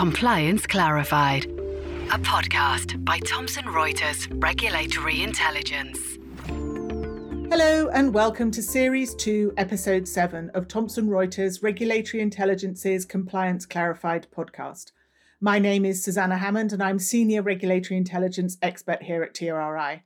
Compliance 0.00 0.66
Clarified, 0.66 1.44
a 1.44 2.18
podcast 2.20 3.04
by 3.04 3.18
Thomson 3.18 3.64
Reuters 3.64 4.26
Regulatory 4.42 5.22
Intelligence. 5.22 5.98
Hello, 7.52 7.90
and 7.90 8.14
welcome 8.14 8.50
to 8.50 8.62
Series 8.62 9.14
2, 9.16 9.52
Episode 9.58 10.08
7 10.08 10.52
of 10.54 10.68
Thomson 10.68 11.10
Reuters 11.10 11.62
Regulatory 11.62 12.22
Intelligence's 12.22 13.04
Compliance 13.04 13.66
Clarified 13.66 14.26
podcast. 14.34 14.92
My 15.38 15.58
name 15.58 15.84
is 15.84 16.02
Susanna 16.02 16.38
Hammond, 16.38 16.72
and 16.72 16.82
I'm 16.82 16.98
Senior 16.98 17.42
Regulatory 17.42 17.98
Intelligence 17.98 18.56
Expert 18.62 19.02
here 19.02 19.22
at 19.22 19.34
TRRI. 19.34 20.00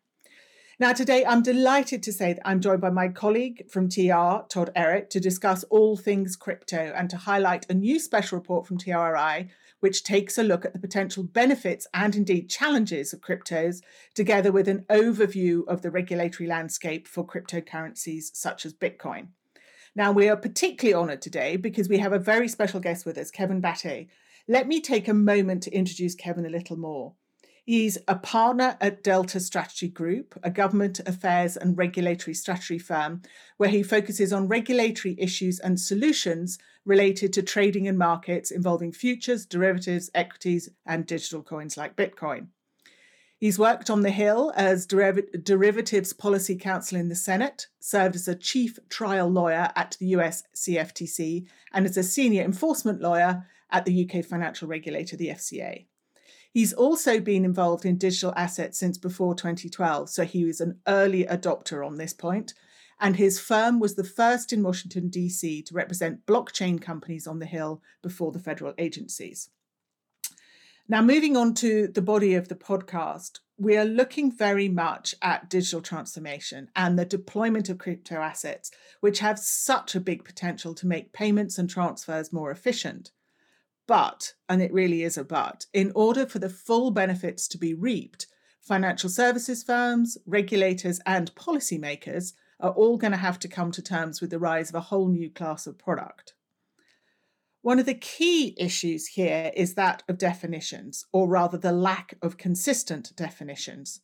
Now, 0.81 0.93
today 0.93 1.25
I'm 1.25 1.45
delighted 1.45 2.03
to 2.03 2.13
say 2.13 2.33
that 2.33 2.43
I'm 2.45 2.61
joined 2.61 2.81
by 2.81 2.91
my 2.91 3.07
colleague 3.07 3.71
from 3.71 3.89
TR, 3.89 4.43
Todd 4.49 4.73
Ehret, 4.75 5.09
to 5.11 5.21
discuss 5.21 5.63
all 5.71 5.97
things 5.97 6.35
crypto 6.35 6.93
and 6.97 7.09
to 7.11 7.17
highlight 7.17 7.71
a 7.71 7.75
new 7.75 8.01
special 8.01 8.39
report 8.39 8.67
from 8.67 8.79
TRRI, 8.79 9.51
which 9.85 10.03
takes 10.03 10.39
a 10.39 10.43
look 10.43 10.65
at 10.65 10.73
the 10.73 10.79
potential 10.79 11.23
benefits 11.23 11.87
and 11.93 12.17
indeed 12.17 12.49
challenges 12.49 13.13
of 13.13 13.21
cryptos, 13.21 13.83
together 14.15 14.51
with 14.51 14.67
an 14.67 14.83
overview 14.89 15.61
of 15.69 15.83
the 15.83 15.91
regulatory 15.91 16.49
landscape 16.49 17.07
for 17.07 17.23
cryptocurrencies 17.23 18.31
such 18.33 18.65
as 18.65 18.73
Bitcoin. 18.73 19.27
Now, 19.95 20.11
we 20.11 20.27
are 20.31 20.39
particularly 20.39 20.95
honoured 20.95 21.21
today 21.21 21.57
because 21.59 21.91
we 21.91 21.99
have 21.99 22.15
a 22.15 22.19
very 22.19 22.49
special 22.49 22.81
guest 22.81 23.05
with 23.05 23.19
us, 23.19 23.31
Kevin 23.31 23.61
Batteh. 23.61 24.09
Let 24.49 24.69
me 24.69 24.81
take 24.81 25.07
a 25.07 25.13
moment 25.13 25.63
to 25.65 25.71
introduce 25.71 26.15
Kevin 26.15 26.47
a 26.47 26.49
little 26.49 26.79
more. 26.79 27.13
He's 27.67 27.97
a 28.07 28.17
partner 28.17 28.77
at 28.83 29.03
Delta 29.03 29.41
Strategy 29.41 29.89
Group, 29.89 30.39
a 30.43 30.51
government 30.51 31.01
affairs 31.07 31.57
and 31.57 31.79
regulatory 31.79 32.35
strategy 32.35 32.79
firm, 32.79 33.23
where 33.57 33.71
he 33.71 33.83
focuses 33.83 34.35
on 34.35 34.49
regulatory 34.49 35.17
issues 35.19 35.61
and 35.61 35.81
solutions 35.81 36.59
related 36.85 37.33
to 37.33 37.43
trading 37.43 37.87
in 37.87 37.97
markets 37.97 38.51
involving 38.51 38.93
futures, 38.93 39.47
derivatives, 39.47 40.11
equities, 40.15 40.69
and 40.85 41.07
digital 41.07 41.43
coins 41.43 41.79
like 41.79 41.97
Bitcoin. 41.97 42.49
He's 43.39 43.59
worked 43.59 43.89
on 43.89 44.03
the 44.03 44.11
Hill 44.11 44.53
as 44.55 44.87
deriv- 44.87 45.43
Derivatives 45.43 46.13
Policy 46.13 46.57
Counsel 46.57 46.99
in 46.99 47.09
the 47.09 47.15
Senate, 47.15 47.69
served 47.81 48.15
as 48.15 48.29
a 48.29 48.35
chief 48.35 48.79
trial 48.91 49.29
lawyer 49.29 49.71
at 49.75 49.97
the 49.99 50.07
US 50.09 50.43
CFTC, 50.55 51.47
and 51.73 51.87
as 51.87 51.97
a 51.97 52.03
senior 52.03 52.43
enforcement 52.43 53.01
lawyer 53.01 53.47
at 53.71 53.87
the 53.87 54.07
UK 54.07 54.23
financial 54.23 54.69
regulator, 54.69 55.17
the 55.17 55.29
FCA. 55.29 55.87
He's 56.55 56.73
also 56.73 57.19
been 57.19 57.45
involved 57.45 57.85
in 57.85 57.99
digital 57.99 58.33
assets 58.37 58.79
since 58.79 58.97
before 58.97 59.35
2012, 59.35 60.09
so 60.09 60.25
he 60.25 60.45
was 60.45 60.61
an 60.61 60.79
early 60.87 61.25
adopter 61.25 61.85
on 61.85 61.97
this 61.97 62.15
point. 62.15 62.55
And 63.01 63.17
his 63.17 63.41
firm 63.41 63.81
was 63.81 63.97
the 63.97 64.05
first 64.05 64.53
in 64.53 64.63
Washington, 64.63 65.09
D.C. 65.09 65.63
to 65.63 65.75
represent 65.75 66.25
blockchain 66.27 66.81
companies 66.81 67.27
on 67.27 67.41
the 67.41 67.47
Hill 67.47 67.83
before 68.05 68.31
the 68.31 68.39
federal 68.39 68.73
agencies. 68.79 69.51
Now, 70.89 71.03
moving 71.03 71.37
on 71.37 71.55
to 71.55 71.89
the 71.89 72.01
body 72.01 72.35
of 72.35 72.47
the 72.47 72.55
podcast, 72.55 73.41
we 73.59 73.77
are 73.77 73.85
looking 73.85 74.31
very 74.31 74.69
much 74.69 75.13
at 75.23 75.51
digital 75.51 75.81
transformation 75.81 76.69
and 76.77 76.97
the 76.97 77.05
deployment 77.05 77.69
of 77.69 77.79
crypto 77.79 78.21
assets, 78.21 78.71
which 79.01 79.19
have 79.19 79.41
such 79.41 79.97
a 79.97 80.01
big 80.01 80.23
potential 80.25 80.73
to 80.75 80.87
make 80.87 81.13
payments 81.13 81.59
and 81.59 81.69
transfers 81.69 82.33
more 82.33 82.53
efficient. 82.53 83.11
But, 83.87 84.35
and 84.49 84.63
it 84.63 84.73
really 84.73 85.03
is 85.03 85.19
a 85.19 85.25
but, 85.25 85.67
in 85.73 85.93
order 85.95 86.27
for 86.27 86.39
the 86.39 86.49
full 86.49 86.91
benefits 86.91 87.47
to 87.49 87.59
be 87.59 87.75
reaped, 87.75 88.27
financial 88.61 89.11
services 89.11 89.63
firms, 89.63 90.17
regulators, 90.27 91.01
and 91.05 91.35
policymakers 91.35 92.33
are 92.61 92.71
all 92.71 92.97
going 92.97 93.11
to 93.13 93.19
have 93.19 93.39
to 93.41 93.49
come 93.49 93.71
to 93.73 93.83
terms 93.83 94.21
with 94.21 94.31
the 94.31 94.39
rise 94.39 94.71
of 94.71 94.75
a 94.75 94.81
whole 94.81 95.09
new 95.09 95.29
class 95.29 95.67
of 95.67 95.79
product. 95.79 96.33
One 97.61 97.79
of 97.79 97.87
the 97.87 97.95
key 97.95 98.55
issues 98.59 99.07
here 99.07 99.51
is 99.55 99.75
that 99.75 100.03
of 100.09 100.19
definitions, 100.19 101.07
or 101.13 101.29
rather 101.29 101.59
the 101.59 101.73
lack 101.73 102.15
of 102.23 102.37
consistent 102.37 103.13
definitions. 103.17 104.01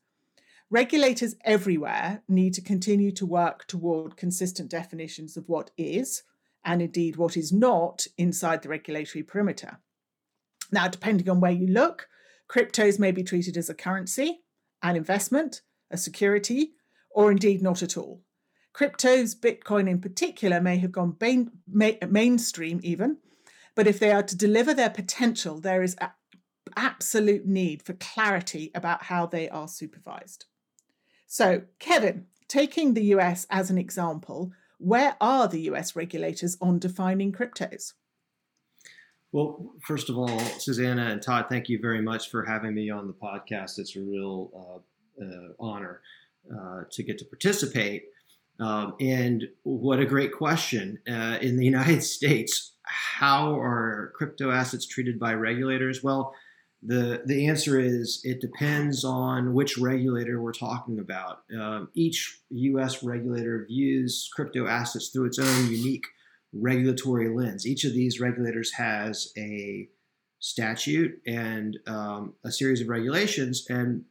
Regulators 0.70 1.37
everywhere 1.44 2.22
need 2.28 2.55
to 2.55 2.62
continue 2.62 3.12
to 3.12 3.26
work 3.26 3.66
toward 3.66 4.16
consistent 4.16 4.71
definitions 4.71 5.37
of 5.37 5.49
what 5.49 5.71
is, 5.76 6.22
and 6.65 6.82
indeed 6.82 7.16
what 7.16 7.37
is 7.37 7.53
not 7.53 8.06
inside 8.19 8.62
the 8.62 8.69
regulatory 8.69 9.22
perimeter. 9.22 9.78
Now, 10.72 10.88
depending 10.88 11.28
on 11.28 11.41
where 11.41 11.50
you 11.50 11.66
look, 11.66 12.09
cryptos 12.48 12.98
may 12.98 13.12
be 13.12 13.22
treated 13.22 13.56
as 13.56 13.69
a 13.69 13.75
currency, 13.75 14.41
an 14.82 14.97
investment, 14.97 15.62
a 15.91 15.97
security, 15.97 16.72
or 17.10 17.31
indeed 17.31 17.62
not 17.62 17.82
at 17.82 17.97
all. 17.97 18.22
Cryptos, 18.75 19.34
Bitcoin 19.34 19.88
in 19.88 20.00
particular, 20.00 20.60
may 20.60 20.78
have 20.78 20.93
gone 20.93 21.16
main, 21.20 21.50
mainstream 21.66 22.81
even, 22.82 23.19
but 23.75 23.87
if 23.87 23.99
they 23.99 24.12
are 24.12 24.22
to 24.22 24.37
deliver 24.37 24.72
their 24.75 24.91
potential, 24.91 25.60
there 25.60 25.82
is 25.82 25.97
absolute 26.76 27.47
need 27.47 27.82
for 27.82 27.94
clarity 27.94 28.70
about 28.75 29.04
how 29.04 29.26
they 29.26 29.49
are 29.49 29.69
supervised. 29.69 30.44
So, 31.26 31.62
Kevin, 31.78 32.26
taking 32.49 32.94
the 32.94 33.04
US 33.16 33.47
as 33.50 33.70
an 33.70 33.78
example, 33.78 34.53
where 34.81 35.17
are 35.21 35.47
the 35.47 35.61
US 35.63 35.95
regulators 35.95 36.57
on 36.61 36.79
defining 36.79 37.33
cryptos? 37.33 37.93
Well, 39.33 39.75
first 39.87 40.11
of 40.11 40.19
all, 40.19 40.41
Susanna 40.59 41.03
and 41.03 41.23
Todd, 41.23 41.47
thank 41.49 41.69
you 41.69 41.79
very 41.81 42.03
much 42.03 42.31
for 42.31 42.45
having 42.45 42.75
me 42.75 42.91
on 42.91 43.07
the 43.07 43.13
podcast. 43.13 43.79
It's 43.79 43.95
a 43.95 44.01
real 44.01 44.83
uh, 45.21 45.25
uh, 45.25 45.49
honor 45.61 46.01
uh, 46.53 46.83
to 46.91 47.03
get 47.03 47.19
to 47.19 47.25
participate. 47.25 48.05
Um, 48.59 48.95
and 49.01 49.45
what 49.63 50.01
a 50.01 50.07
great 50.07 50.33
question. 50.33 50.99
Uh, 51.09 51.39
in 51.41 51.57
the 51.57 51.65
United 51.77 52.03
States, 52.03 52.73
how 52.83 53.55
are 53.57 54.12
crypto 54.17 54.51
assets 54.51 54.87
treated 54.87 55.21
by 55.21 55.35
regulators? 55.35 56.03
Well, 56.03 56.35
the, 56.83 57.23
the 57.27 57.47
answer 57.47 57.79
is 57.79 58.21
it 58.25 58.41
depends 58.41 59.05
on 59.05 59.53
which 59.53 59.77
regulator 59.77 60.41
we're 60.41 60.53
talking 60.53 60.99
about. 60.99 61.43
Um, 61.59 61.91
each 61.95 62.41
US 62.51 63.03
regulator 63.03 63.67
views 63.69 64.31
crypto 64.35 64.67
assets 64.67 65.09
through 65.09 65.27
its 65.27 65.39
own 65.39 65.71
unique 65.71 66.07
regulatory 66.53 67.29
lens. 67.29 67.67
Each 67.67 67.85
of 67.85 67.93
these 67.93 68.19
regulators 68.19 68.73
has 68.73 69.33
a 69.37 69.89
statute 70.39 71.21
and 71.27 71.79
um, 71.87 72.35
a 72.45 72.51
series 72.51 72.81
of 72.81 72.89
regulations, 72.89 73.67
and 73.69 74.05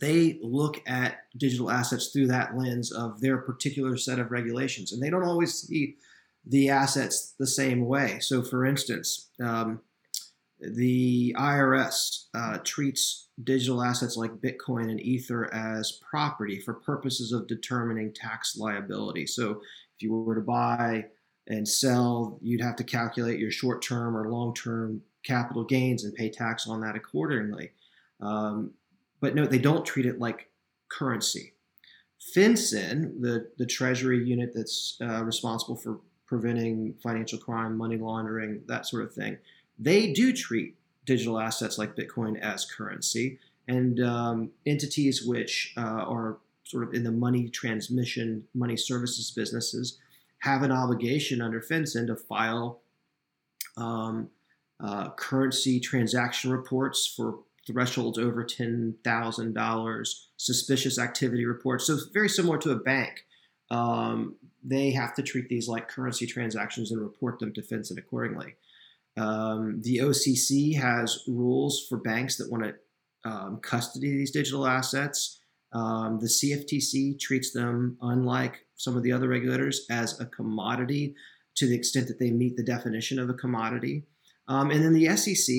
they 0.00 0.38
look 0.42 0.80
at 0.86 1.18
digital 1.36 1.70
assets 1.70 2.08
through 2.08 2.28
that 2.28 2.56
lens 2.56 2.90
of 2.90 3.20
their 3.20 3.36
particular 3.36 3.98
set 3.98 4.18
of 4.18 4.30
regulations. 4.30 4.92
And 4.92 5.02
they 5.02 5.10
don't 5.10 5.26
always 5.26 5.54
see 5.54 5.96
the 6.44 6.70
assets 6.70 7.34
the 7.38 7.46
same 7.46 7.86
way. 7.86 8.18
So, 8.20 8.42
for 8.42 8.64
instance, 8.64 9.28
um, 9.40 9.80
the 10.62 11.34
IRS 11.38 12.26
uh, 12.34 12.58
treats 12.64 13.28
digital 13.42 13.82
assets 13.82 14.16
like 14.16 14.32
Bitcoin 14.32 14.90
and 14.90 15.00
Ether 15.00 15.52
as 15.52 15.98
property 16.08 16.58
for 16.60 16.74
purposes 16.74 17.32
of 17.32 17.46
determining 17.46 18.12
tax 18.12 18.56
liability. 18.56 19.26
So 19.26 19.60
if 19.96 20.02
you 20.02 20.12
were 20.14 20.34
to 20.34 20.40
buy 20.40 21.06
and 21.48 21.66
sell, 21.66 22.38
you'd 22.40 22.60
have 22.60 22.76
to 22.76 22.84
calculate 22.84 23.40
your 23.40 23.50
short 23.50 23.82
term 23.82 24.16
or 24.16 24.30
long 24.30 24.54
term 24.54 25.02
capital 25.24 25.64
gains 25.64 26.04
and 26.04 26.14
pay 26.14 26.28
tax 26.30 26.66
on 26.68 26.80
that 26.82 26.96
accordingly. 26.96 27.70
Um, 28.20 28.72
but 29.20 29.34
no, 29.34 29.46
they 29.46 29.58
don't 29.58 29.84
treat 29.84 30.06
it 30.06 30.18
like 30.18 30.50
currency. 30.88 31.54
FinCEN, 32.36 33.20
the, 33.20 33.48
the 33.58 33.66
Treasury 33.66 34.24
unit 34.24 34.52
that's 34.54 34.96
uh, 35.00 35.24
responsible 35.24 35.76
for 35.76 35.98
preventing 36.26 36.94
financial 37.02 37.38
crime, 37.38 37.76
money 37.76 37.96
laundering, 37.96 38.62
that 38.66 38.86
sort 38.86 39.02
of 39.02 39.12
thing, 39.12 39.36
they 39.82 40.12
do 40.12 40.32
treat 40.32 40.76
digital 41.04 41.38
assets 41.38 41.78
like 41.78 41.96
Bitcoin 41.96 42.40
as 42.40 42.64
currency, 42.64 43.38
and 43.68 44.00
um, 44.00 44.50
entities 44.66 45.24
which 45.24 45.72
uh, 45.76 45.80
are 45.80 46.38
sort 46.64 46.84
of 46.84 46.94
in 46.94 47.04
the 47.04 47.12
money 47.12 47.48
transmission, 47.48 48.44
money 48.54 48.76
services 48.76 49.30
businesses 49.30 49.98
have 50.38 50.62
an 50.62 50.72
obligation 50.72 51.40
under 51.40 51.60
FinCEN 51.60 52.06
to 52.06 52.16
file 52.16 52.80
um, 53.76 54.28
uh, 54.82 55.10
currency 55.10 55.78
transaction 55.78 56.50
reports 56.50 57.06
for 57.06 57.40
thresholds 57.66 58.18
over 58.18 58.44
$10,000, 58.44 60.14
suspicious 60.36 60.98
activity 60.98 61.44
reports. 61.44 61.86
So, 61.86 61.96
very 62.12 62.28
similar 62.28 62.58
to 62.58 62.72
a 62.72 62.76
bank. 62.76 63.24
Um, 63.70 64.36
they 64.64 64.90
have 64.90 65.14
to 65.14 65.22
treat 65.22 65.48
these 65.48 65.68
like 65.68 65.88
currency 65.88 66.26
transactions 66.26 66.90
and 66.90 67.00
report 67.00 67.38
them 67.38 67.52
to 67.54 67.62
FinCEN 67.62 67.98
accordingly. 67.98 68.56
Um, 69.16 69.80
the 69.82 69.98
OCC 69.98 70.76
has 70.76 71.24
rules 71.28 71.86
for 71.88 71.98
banks 71.98 72.36
that 72.36 72.50
want 72.50 72.64
to 72.64 72.74
um, 73.24 73.60
custody 73.62 74.10
these 74.10 74.30
digital 74.30 74.66
assets. 74.66 75.40
Um, 75.72 76.18
the 76.20 76.26
CFTC 76.26 77.18
treats 77.18 77.52
them, 77.52 77.96
unlike 78.02 78.66
some 78.76 78.96
of 78.96 79.02
the 79.02 79.12
other 79.12 79.28
regulators, 79.28 79.86
as 79.90 80.20
a 80.20 80.26
commodity 80.26 81.14
to 81.56 81.66
the 81.66 81.74
extent 81.74 82.08
that 82.08 82.18
they 82.18 82.30
meet 82.30 82.56
the 82.56 82.64
definition 82.64 83.18
of 83.18 83.28
a 83.28 83.34
commodity. 83.34 84.04
Um, 84.48 84.70
and 84.70 84.82
then 84.82 84.92
the 84.92 85.16
SEC, 85.16 85.54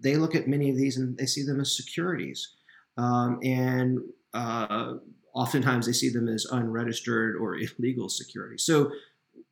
they 0.00 0.16
look 0.16 0.34
at 0.34 0.48
many 0.48 0.70
of 0.70 0.76
these 0.76 0.96
and 0.96 1.16
they 1.16 1.26
see 1.26 1.44
them 1.44 1.60
as 1.60 1.76
securities. 1.76 2.56
Um, 2.96 3.38
and 3.42 4.00
uh, 4.34 4.94
oftentimes 5.34 5.86
they 5.86 5.92
see 5.92 6.10
them 6.10 6.28
as 6.28 6.46
unregistered 6.50 7.36
or 7.36 7.56
illegal 7.78 8.08
securities. 8.08 8.64
So 8.64 8.90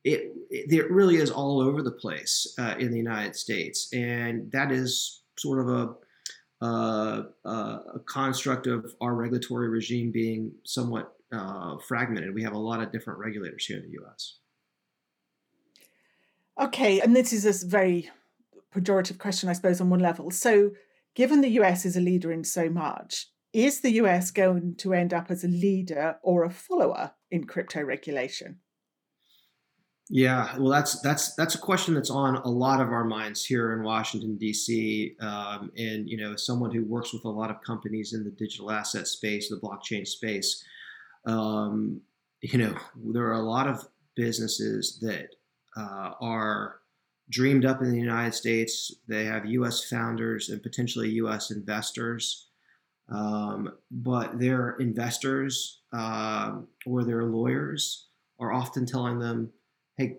it, 0.07 0.71
it, 0.71 0.91
really 0.91 1.17
is 1.17 1.31
all 1.31 1.59
over 1.59 1.81
the 1.81 1.91
place 1.91 2.53
uh, 2.57 2.75
in 2.79 2.91
the 2.91 2.97
United 2.97 3.35
States, 3.35 3.89
and 3.93 4.49
that 4.51 4.71
is 4.71 5.23
sort 5.37 5.59
of 5.59 5.69
a 5.69 5.95
uh, 6.59 7.23
uh, 7.45 7.79
a 7.93 7.99
construct 8.07 8.65
of 8.65 8.91
our 8.99 9.13
regulatory 9.13 9.69
regime 9.69 10.11
being 10.11 10.51
somewhat 10.63 11.13
uh, 11.31 11.77
fragmented. 11.87 12.33
We 12.33 12.41
have 12.43 12.53
a 12.53 12.57
lot 12.57 12.81
of 12.81 12.91
different 12.91 13.19
regulators 13.19 13.65
here 13.65 13.77
in 13.77 13.83
the 13.83 13.91
U.S. 13.91 14.37
Okay, 16.59 16.99
and 16.99 17.15
this 17.15 17.31
is 17.31 17.45
a 17.45 17.67
very 17.67 18.09
pejorative 18.73 19.19
question, 19.19 19.49
I 19.49 19.53
suppose, 19.53 19.79
on 19.79 19.91
one 19.91 19.99
level. 19.99 20.31
So, 20.31 20.71
given 21.15 21.41
the 21.41 21.59
US 21.61 21.85
is 21.85 21.95
a 21.95 22.01
leader 22.01 22.31
in 22.31 22.43
so 22.43 22.69
much, 22.69 23.27
is 23.53 23.81
the 23.81 23.91
US 23.91 24.31
going 24.31 24.75
to 24.77 24.93
end 24.93 25.13
up 25.13 25.29
as 25.29 25.43
a 25.43 25.47
leader 25.47 26.17
or 26.23 26.43
a 26.43 26.49
follower 26.49 27.11
in 27.29 27.43
crypto 27.45 27.83
regulation? 27.83 28.61
Yeah, 30.09 30.55
well, 30.57 30.69
that's 30.69 31.01
that's 31.01 31.35
that's 31.35 31.55
a 31.55 31.59
question 31.59 31.93
that's 31.93 32.09
on 32.09 32.37
a 32.37 32.47
lot 32.47 32.79
of 32.79 32.89
our 32.93 33.03
minds 33.03 33.43
here 33.43 33.73
in 33.73 33.83
Washington 33.83 34.37
D.C. 34.37 35.15
Um, 35.19 35.69
and 35.77 36.07
you 36.09 36.15
know, 36.15 36.33
as 36.33 36.45
someone 36.45 36.71
who 36.71 36.85
works 36.85 37.11
with 37.11 37.25
a 37.25 37.29
lot 37.29 37.51
of 37.51 37.61
companies 37.61 38.13
in 38.13 38.23
the 38.23 38.31
digital 38.31 38.71
asset 38.71 39.07
space, 39.07 39.49
the 39.49 39.57
blockchain 39.59 40.07
space, 40.07 40.63
um, 41.25 41.99
you 42.41 42.57
know, 42.57 42.75
there 42.95 43.25
are 43.27 43.33
a 43.33 43.41
lot 43.41 43.67
of 43.67 43.85
businesses 44.15 44.97
that 45.01 45.35
uh, 45.75 46.13
are 46.21 46.79
dreamed 47.29 47.65
up 47.65 47.81
in 47.81 47.91
the 47.91 47.99
United 47.99 48.33
States. 48.33 48.95
They 49.09 49.25
have 49.25 49.45
U.S. 49.45 49.89
founders 49.89 50.49
and 50.49 50.63
potentially 50.63 51.09
U.S. 51.11 51.51
investors, 51.51 52.47
um, 53.09 53.73
but 53.91 54.39
their 54.39 54.71
investors 54.77 55.81
uh, 55.93 56.59
or 56.85 57.03
their 57.03 57.25
lawyers 57.25 58.07
are 58.39 58.53
often 58.53 58.85
telling 58.85 59.19
them, 59.19 59.51
"Hey, 59.97 60.17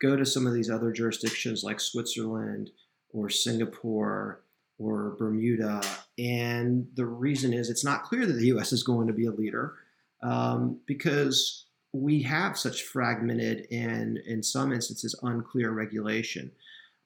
go 0.00 0.16
to 0.16 0.26
some 0.26 0.46
of 0.46 0.54
these 0.54 0.70
other 0.70 0.92
jurisdictions 0.92 1.64
like 1.64 1.80
Switzerland 1.80 2.70
or 3.10 3.28
Singapore." 3.30 4.40
Or 4.76 5.14
Bermuda, 5.16 5.82
and 6.18 6.88
the 6.96 7.06
reason 7.06 7.52
is 7.52 7.70
it's 7.70 7.84
not 7.84 8.02
clear 8.02 8.26
that 8.26 8.32
the 8.32 8.48
U.S. 8.48 8.72
is 8.72 8.82
going 8.82 9.06
to 9.06 9.12
be 9.12 9.26
a 9.26 9.30
leader 9.30 9.76
um, 10.20 10.80
because 10.84 11.66
we 11.92 12.22
have 12.22 12.58
such 12.58 12.82
fragmented 12.82 13.68
and, 13.70 14.18
in 14.18 14.42
some 14.42 14.72
instances, 14.72 15.14
unclear 15.22 15.70
regulation. 15.70 16.50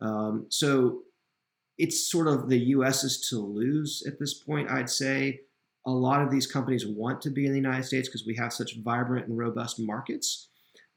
Um, 0.00 0.46
so 0.48 1.02
it's 1.76 2.10
sort 2.10 2.26
of 2.26 2.48
the 2.48 2.58
U.S.'s 2.58 3.28
to 3.28 3.38
lose 3.38 4.02
at 4.06 4.18
this 4.18 4.34
point, 4.34 4.70
I'd 4.70 4.88
say. 4.90 5.40
A 5.86 5.90
lot 5.90 6.22
of 6.22 6.30
these 6.30 6.46
companies 6.46 6.86
want 6.86 7.20
to 7.22 7.30
be 7.30 7.46
in 7.46 7.52
the 7.52 7.58
United 7.58 7.84
States 7.84 8.08
because 8.08 8.26
we 8.26 8.34
have 8.36 8.52
such 8.52 8.76
vibrant 8.78 9.28
and 9.28 9.36
robust 9.36 9.78
markets. 9.78 10.47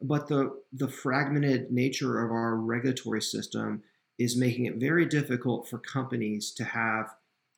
But 0.01 0.27
the, 0.27 0.59
the 0.73 0.87
fragmented 0.87 1.71
nature 1.71 2.23
of 2.23 2.31
our 2.31 2.55
regulatory 2.55 3.21
system 3.21 3.83
is 4.17 4.37
making 4.37 4.65
it 4.65 4.75
very 4.75 5.05
difficult 5.05 5.69
for 5.69 5.77
companies 5.77 6.51
to 6.51 6.63
have 6.63 7.13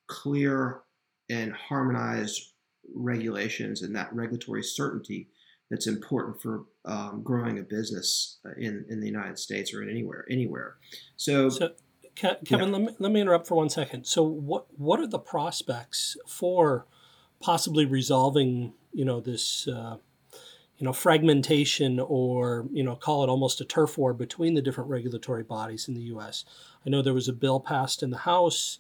clear 0.08 0.82
and 1.30 1.54
harmonized 1.54 2.54
regulations 2.94 3.82
and 3.82 3.96
that 3.96 4.14
regulatory 4.14 4.64
certainty 4.64 5.30
that's 5.70 5.88
important 5.88 6.42
for 6.42 6.66
um, 6.86 7.22
growing 7.24 7.58
a 7.58 7.64
business 7.64 8.40
in, 8.58 8.86
in 8.90 9.00
the 9.00 9.08
United 9.08 9.40
States 9.40 9.74
or 9.74 9.82
in 9.82 9.90
anywhere 9.90 10.26
anywhere. 10.30 10.76
So, 11.16 11.50
so 11.50 11.72
Kevin, 12.16 12.38
yeah. 12.48 12.58
let, 12.66 12.82
me, 12.82 12.90
let 13.00 13.12
me 13.12 13.22
interrupt 13.22 13.48
for 13.48 13.56
one 13.56 13.70
second. 13.70 14.06
So, 14.06 14.24
what 14.24 14.68
what 14.78 15.00
are 15.00 15.08
the 15.08 15.20
prospects 15.20 16.18
for 16.28 16.86
possibly 17.40 17.86
resolving 17.86 18.74
you 18.94 19.06
know 19.06 19.20
this 19.20 19.68
uh, 19.68 19.98
you 20.84 20.90
know 20.90 20.92
fragmentation 20.92 21.98
or 21.98 22.68
you 22.74 22.84
know 22.84 22.98
call 22.98 23.24
it 23.24 23.30
almost 23.30 23.62
a 23.62 23.64
turf 23.64 23.98
war 23.98 24.14
between 24.14 24.54
the 24.54 24.62
different 24.62 24.90
regulatory 24.90 25.42
bodies 25.42 25.88
in 25.88 25.94
the 25.94 26.02
U.S. 26.02 26.44
I 26.86 26.90
know 26.90 27.02
there 27.02 27.14
was 27.14 27.30
a 27.30 27.34
bill 27.34 27.62
passed 27.62 28.04
in 28.04 28.10
the 28.10 28.18
House 28.18 28.80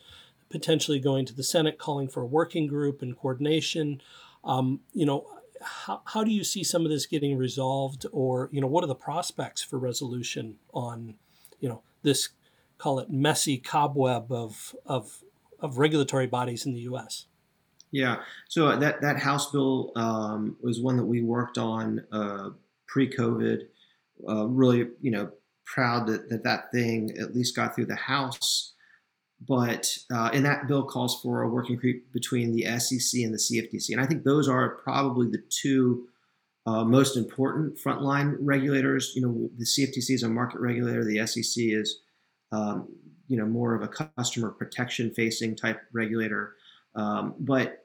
potentially 0.50 1.00
going 1.00 1.26
to 1.26 1.34
the 1.34 1.46
Senate, 1.46 1.78
calling 1.78 2.10
for 2.10 2.22
a 2.22 2.26
working 2.26 2.68
group 2.68 3.02
and 3.02 3.18
coordination. 3.18 4.02
Um, 4.44 4.82
you 4.92 5.06
know, 5.06 5.26
how, 5.62 6.02
how 6.04 6.26
do 6.26 6.32
you 6.32 6.44
see 6.44 6.62
some 6.62 6.84
of 6.84 6.92
this 6.92 7.06
getting 7.06 7.38
resolved, 7.38 8.06
or 8.12 8.50
you 8.52 8.60
know, 8.60 8.68
what 8.68 8.84
are 8.84 8.88
the 8.88 8.96
prospects 8.96 9.64
for 9.64 9.80
resolution 9.80 10.58
on, 10.74 11.16
you 11.62 11.70
know, 11.70 11.84
this 12.02 12.28
call 12.80 13.00
it 13.00 13.12
messy 13.12 13.58
cobweb 13.58 14.30
of 14.30 14.76
of 14.86 15.24
of 15.58 15.78
regulatory 15.78 16.28
bodies 16.28 16.66
in 16.66 16.74
the 16.74 16.82
U.S. 16.82 17.28
Yeah, 17.94 18.22
so 18.50 18.76
that 18.76 19.02
that 19.02 19.20
House 19.20 19.52
bill 19.52 19.92
um, 19.96 20.58
was 20.62 20.82
one 20.82 20.98
that 20.98 21.06
we 21.06 21.22
worked 21.22 21.60
on 21.60 22.04
uh, 22.12 22.50
pre-COVID. 22.88 23.68
Uh, 24.28 24.48
really, 24.48 24.88
you 25.00 25.12
know, 25.12 25.30
proud 25.66 26.08
that, 26.08 26.28
that 26.30 26.44
that 26.44 26.72
thing 26.72 27.16
at 27.22 27.36
least 27.36 27.56
got 27.56 27.76
through 27.76 27.86
the 27.86 27.96
House. 27.96 28.74
But 29.48 29.96
uh, 30.12 30.32
and 30.34 30.44
that 30.44 30.68
bill 30.68 30.84
calls 30.86 31.22
for 31.22 31.44
a 31.44 31.48
working 31.48 31.76
group 31.76 32.12
between 32.12 32.52
the 32.52 32.64
SEC 32.80 33.22
and 33.22 33.32
the 33.32 33.38
CFTC, 33.38 33.92
and 33.92 34.02
I 34.02 34.08
think 34.08 34.24
those 34.24 34.50
are 34.50 34.70
probably 34.84 35.28
the 35.28 35.44
two 35.50 36.08
uh, 36.66 36.84
most 36.84 37.16
important 37.16 37.78
frontline 37.78 38.38
regulators. 38.40 39.12
You 39.16 39.22
know, 39.22 39.50
the 39.56 39.66
CFTC 39.66 40.16
is 40.16 40.24
a 40.24 40.30
market 40.30 40.62
regulator, 40.62 41.06
the 41.06 41.28
SEC 41.28 41.64
is 41.64 42.00
um, 42.52 42.88
you 43.28 43.38
know 43.38 43.46
more 43.46 43.76
of 43.76 43.84
a 43.84 44.08
customer 44.18 44.50
protection 44.50 45.12
facing 45.12 45.56
type 45.56 45.80
regulator, 45.92 46.56
um, 46.96 47.36
but 47.38 47.83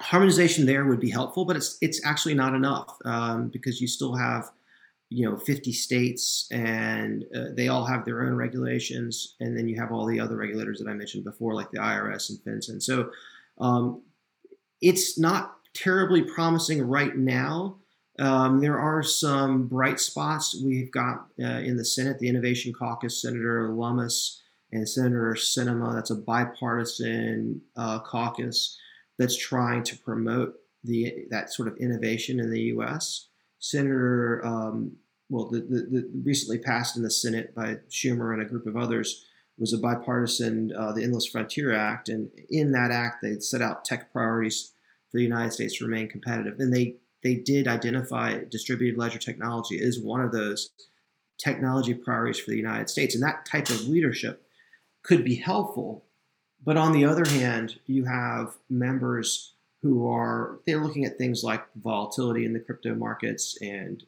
harmonization 0.00 0.66
there 0.66 0.86
would 0.86 1.00
be 1.00 1.10
helpful, 1.10 1.44
but 1.44 1.56
it's 1.56 1.78
it's 1.80 2.04
actually 2.04 2.34
not 2.34 2.54
enough 2.54 2.96
um, 3.04 3.48
because 3.48 3.80
you 3.80 3.86
still 3.86 4.14
have 4.14 4.50
you 5.08 5.24
know 5.24 5.36
50 5.36 5.72
states 5.72 6.48
and 6.50 7.24
uh, 7.34 7.54
they 7.54 7.68
all 7.68 7.84
have 7.84 8.04
their 8.04 8.24
own 8.24 8.34
regulations 8.34 9.36
and 9.38 9.56
then 9.56 9.68
you 9.68 9.78
have 9.80 9.92
all 9.92 10.04
the 10.04 10.18
other 10.18 10.36
regulators 10.36 10.80
that 10.80 10.90
i 10.90 10.94
mentioned 10.94 11.22
before 11.22 11.54
like 11.54 11.70
the 11.70 11.78
irs 11.78 12.28
and 12.28 12.40
FinCEN 12.40 12.82
so 12.82 13.08
um, 13.60 14.02
it's 14.80 15.18
not 15.18 15.56
terribly 15.74 16.22
promising 16.22 16.86
right 16.86 17.16
now. 17.16 17.76
Um, 18.18 18.60
there 18.60 18.78
are 18.78 19.02
some 19.02 19.66
bright 19.66 20.00
spots. 20.00 20.60
We've 20.64 20.90
got 20.90 21.26
uh, 21.40 21.60
in 21.60 21.76
the 21.76 21.84
senate 21.84 22.18
the 22.18 22.28
innovation 22.28 22.72
caucus 22.72 23.20
senator 23.20 23.68
lummis 23.68 24.42
and 24.72 24.88
senator 24.88 25.36
Sinema 25.38 25.94
that's 25.94 26.10
a 26.10 26.16
bipartisan 26.16 27.60
uh, 27.76 28.00
caucus 28.00 28.78
that's 29.18 29.36
trying 29.36 29.82
to 29.84 29.98
promote 29.98 30.54
the 30.84 31.26
that 31.30 31.52
sort 31.52 31.68
of 31.68 31.76
innovation 31.78 32.38
in 32.38 32.50
the 32.50 32.60
us 32.60 33.28
Senator, 33.58 34.44
um, 34.44 34.96
well, 35.28 35.48
the, 35.48 35.60
the, 35.60 35.80
the, 35.90 36.10
recently 36.24 36.58
passed 36.58 36.96
in 36.96 37.02
the 37.02 37.10
Senate 37.10 37.54
by 37.54 37.78
Schumer 37.90 38.32
and 38.32 38.42
a 38.42 38.44
group 38.44 38.66
of 38.66 38.76
others 38.76 39.24
was 39.58 39.72
a 39.72 39.78
bipartisan, 39.78 40.72
uh, 40.76 40.92
the 40.92 41.02
Endless 41.02 41.26
Frontier 41.26 41.72
Act, 41.72 42.08
and 42.08 42.30
in 42.50 42.72
that 42.72 42.90
act 42.90 43.22
they 43.22 43.38
set 43.40 43.62
out 43.62 43.84
tech 43.84 44.12
priorities 44.12 44.72
for 45.10 45.18
the 45.18 45.24
United 45.24 45.52
States 45.52 45.78
to 45.78 45.86
remain 45.86 46.08
competitive, 46.08 46.60
and 46.60 46.72
they 46.72 46.96
they 47.22 47.34
did 47.34 47.66
identify 47.66 48.44
distributed 48.50 48.98
ledger 48.98 49.18
technology 49.18 49.82
as 49.82 49.98
one 49.98 50.20
of 50.20 50.30
those 50.30 50.70
technology 51.38 51.94
priorities 51.94 52.38
for 52.38 52.50
the 52.50 52.56
United 52.56 52.90
States, 52.90 53.14
and 53.14 53.24
that 53.24 53.46
type 53.46 53.70
of 53.70 53.88
leadership 53.88 54.46
could 55.02 55.24
be 55.24 55.36
helpful. 55.36 56.04
But 56.66 56.76
on 56.76 56.92
the 56.92 57.04
other 57.04 57.24
hand, 57.24 57.78
you 57.86 58.04
have 58.04 58.56
members 58.68 59.54
who 59.82 60.08
are 60.08 60.58
they're 60.66 60.82
looking 60.82 61.04
at 61.04 61.16
things 61.16 61.44
like 61.44 61.64
volatility 61.76 62.44
in 62.44 62.52
the 62.52 62.58
crypto 62.60 62.94
markets 62.94 63.56
and 63.62 64.02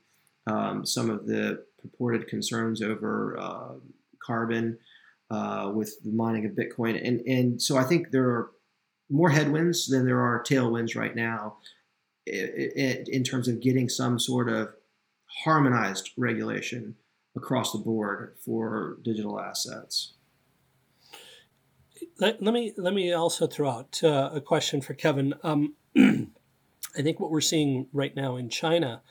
um, 0.49 0.85
some 0.85 1.09
of 1.09 1.27
the 1.27 1.65
purported 1.81 2.27
concerns 2.27 2.83
over 2.83 3.39
uh, 3.39 3.75
carbon 4.21 4.77
uh, 5.31 5.71
with 5.73 6.03
the 6.03 6.11
mining 6.11 6.47
of 6.47 6.53
Bitcoin, 6.53 7.01
and 7.07 7.21
and 7.21 7.63
so 7.63 7.77
I 7.77 7.85
think 7.85 8.11
there 8.11 8.29
are 8.29 8.51
more 9.09 9.31
headwinds 9.31 9.87
than 9.87 10.05
there 10.05 10.21
are 10.21 10.43
tailwinds 10.43 10.97
right 10.97 11.15
now 11.15 11.59
in 12.27 13.25
terms 13.25 13.49
of 13.49 13.61
getting 13.61 13.89
some 13.89 14.19
sort 14.19 14.51
of 14.51 14.75
harmonized 15.45 16.11
regulation 16.17 16.97
across 17.37 17.73
the 17.73 17.79
board 17.79 18.35
for 18.45 18.99
digital 19.03 19.41
assets. 19.41 20.15
Let, 22.19 22.43
let 22.43 22.53
me 22.53 22.73
let 22.77 22.95
me 22.95 23.13
also 23.13 23.47
throw 23.47 23.71
out 23.71 24.01
uh, 24.03 24.31
a 24.33 24.41
question 24.41 24.81
for 24.81 24.95
Kevin. 24.95 25.35
Um, 25.43 25.75
I 25.97 27.03
think 27.03 27.21
what 27.21 27.31
we're 27.31 27.41
seeing 27.41 27.87
right 27.93 28.15
now 28.15 28.37
in 28.37 28.49
China, 28.49 29.03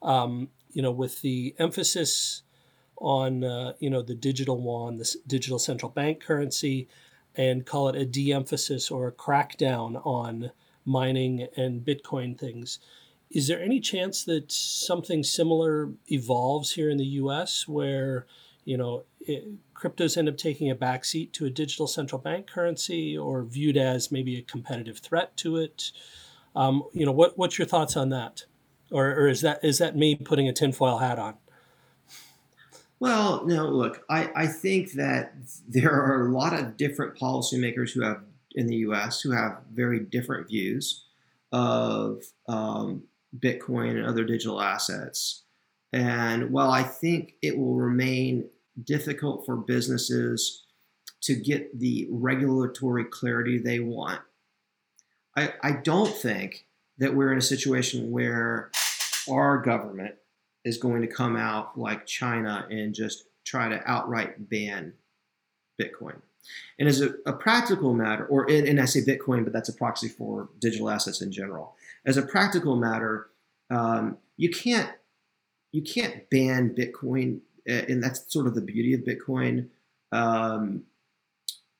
um, 0.00 0.48
you 0.70 0.82
know, 0.82 0.92
with 0.92 1.22
the 1.22 1.54
emphasis 1.58 2.42
on 2.96 3.42
uh, 3.42 3.72
you 3.80 3.90
know 3.90 4.02
the 4.02 4.14
digital 4.14 4.60
yuan, 4.60 4.96
this 4.96 5.16
digital 5.26 5.58
central 5.58 5.90
bank 5.90 6.22
currency, 6.22 6.88
and 7.34 7.66
call 7.66 7.88
it 7.88 7.96
a 7.96 8.06
de-emphasis 8.06 8.90
or 8.90 9.08
a 9.08 9.12
crackdown 9.12 10.04
on 10.06 10.52
mining 10.84 11.48
and 11.56 11.84
Bitcoin 11.84 12.38
things. 12.38 12.78
Is 13.30 13.48
there 13.48 13.60
any 13.60 13.80
chance 13.80 14.24
that 14.24 14.52
something 14.52 15.22
similar 15.22 15.90
evolves 16.08 16.72
here 16.72 16.90
in 16.90 16.98
the 16.98 17.04
U.S. 17.04 17.66
where 17.66 18.26
you 18.64 18.76
know 18.76 19.04
it, 19.20 19.44
cryptos 19.74 20.16
end 20.16 20.28
up 20.28 20.36
taking 20.36 20.70
a 20.70 20.76
backseat 20.76 21.32
to 21.32 21.46
a 21.46 21.50
digital 21.50 21.86
central 21.86 22.20
bank 22.20 22.46
currency 22.46 23.16
or 23.16 23.44
viewed 23.44 23.76
as 23.76 24.12
maybe 24.12 24.38
a 24.38 24.42
competitive 24.42 24.98
threat 24.98 25.36
to 25.38 25.56
it. 25.56 25.92
Um, 26.54 26.84
you 26.92 27.06
know, 27.06 27.12
what, 27.12 27.38
what's 27.38 27.58
your 27.58 27.66
thoughts 27.66 27.96
on 27.96 28.10
that? 28.10 28.44
Or, 28.90 29.06
or 29.06 29.28
is 29.28 29.40
that 29.40 29.64
is 29.64 29.78
that 29.78 29.96
me 29.96 30.14
putting 30.16 30.48
a 30.48 30.52
tinfoil 30.52 30.98
hat 30.98 31.18
on? 31.18 31.34
Well, 33.00 33.44
no, 33.46 33.66
look, 33.66 34.04
I, 34.08 34.30
I 34.36 34.46
think 34.46 34.92
that 34.92 35.32
there 35.68 35.90
are 35.90 36.28
a 36.28 36.32
lot 36.32 36.58
of 36.58 36.76
different 36.76 37.16
policymakers 37.18 37.90
who 37.90 38.02
have 38.02 38.22
in 38.54 38.66
the 38.66 38.76
U.S. 38.76 39.20
who 39.20 39.30
have 39.30 39.58
very 39.72 39.98
different 39.98 40.48
views 40.48 41.06
of 41.50 42.22
um, 42.48 43.02
Bitcoin 43.38 43.96
and 43.96 44.06
other 44.06 44.24
digital 44.24 44.60
assets. 44.60 45.42
And 45.92 46.50
while 46.50 46.70
I 46.70 46.82
think 46.82 47.34
it 47.42 47.56
will 47.56 47.74
remain 47.74 48.48
difficult 48.82 49.44
for 49.44 49.56
businesses 49.56 50.64
to 51.22 51.34
get 51.34 51.78
the 51.78 52.08
regulatory 52.10 53.04
clarity 53.04 53.58
they 53.58 53.80
want, 53.80 54.20
I, 55.36 55.52
I 55.62 55.72
don't 55.72 56.14
think 56.14 56.66
that 56.98 57.14
we're 57.14 57.32
in 57.32 57.38
a 57.38 57.42
situation 57.42 58.10
where 58.10 58.70
our 59.30 59.58
government 59.58 60.14
is 60.64 60.78
going 60.78 61.02
to 61.02 61.08
come 61.08 61.36
out 61.36 61.78
like 61.78 62.06
China 62.06 62.66
and 62.70 62.94
just 62.94 63.24
try 63.44 63.68
to 63.68 63.82
outright 63.90 64.48
ban 64.48 64.92
Bitcoin. 65.80 66.20
And 66.78 66.88
as 66.88 67.00
a, 67.00 67.14
a 67.26 67.32
practical 67.32 67.94
matter, 67.94 68.26
or 68.26 68.50
and 68.50 68.80
I 68.80 68.84
say 68.84 69.00
Bitcoin, 69.00 69.44
but 69.44 69.52
that's 69.52 69.68
a 69.68 69.74
proxy 69.74 70.08
for 70.08 70.48
digital 70.58 70.90
assets 70.90 71.22
in 71.22 71.30
general. 71.30 71.76
As 72.04 72.16
a 72.16 72.22
practical 72.22 72.76
matter, 72.76 73.28
um, 73.70 74.18
you 74.36 74.50
can't 74.50 74.90
you 75.72 75.82
can't 75.82 76.28
ban 76.30 76.74
Bitcoin, 76.74 77.40
uh, 77.68 77.84
and 77.88 78.02
that's 78.02 78.30
sort 78.32 78.46
of 78.46 78.54
the 78.54 78.60
beauty 78.60 78.94
of 78.94 79.00
Bitcoin. 79.00 79.68
Um, 80.12 80.84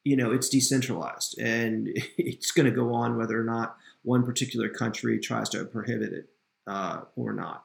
you 0.04 0.16
know, 0.16 0.32
it's 0.32 0.48
decentralized, 0.48 1.38
and 1.38 1.88
it's 2.18 2.50
going 2.50 2.66
to 2.66 2.74
go 2.74 2.92
on 2.92 3.16
whether 3.16 3.38
or 3.38 3.44
not 3.44 3.76
one 4.02 4.24
particular 4.24 4.68
country 4.68 5.20
tries 5.20 5.48
to 5.50 5.64
prohibit 5.64 6.12
it 6.12 6.28
uh, 6.66 7.02
or 7.14 7.32
not. 7.32 7.64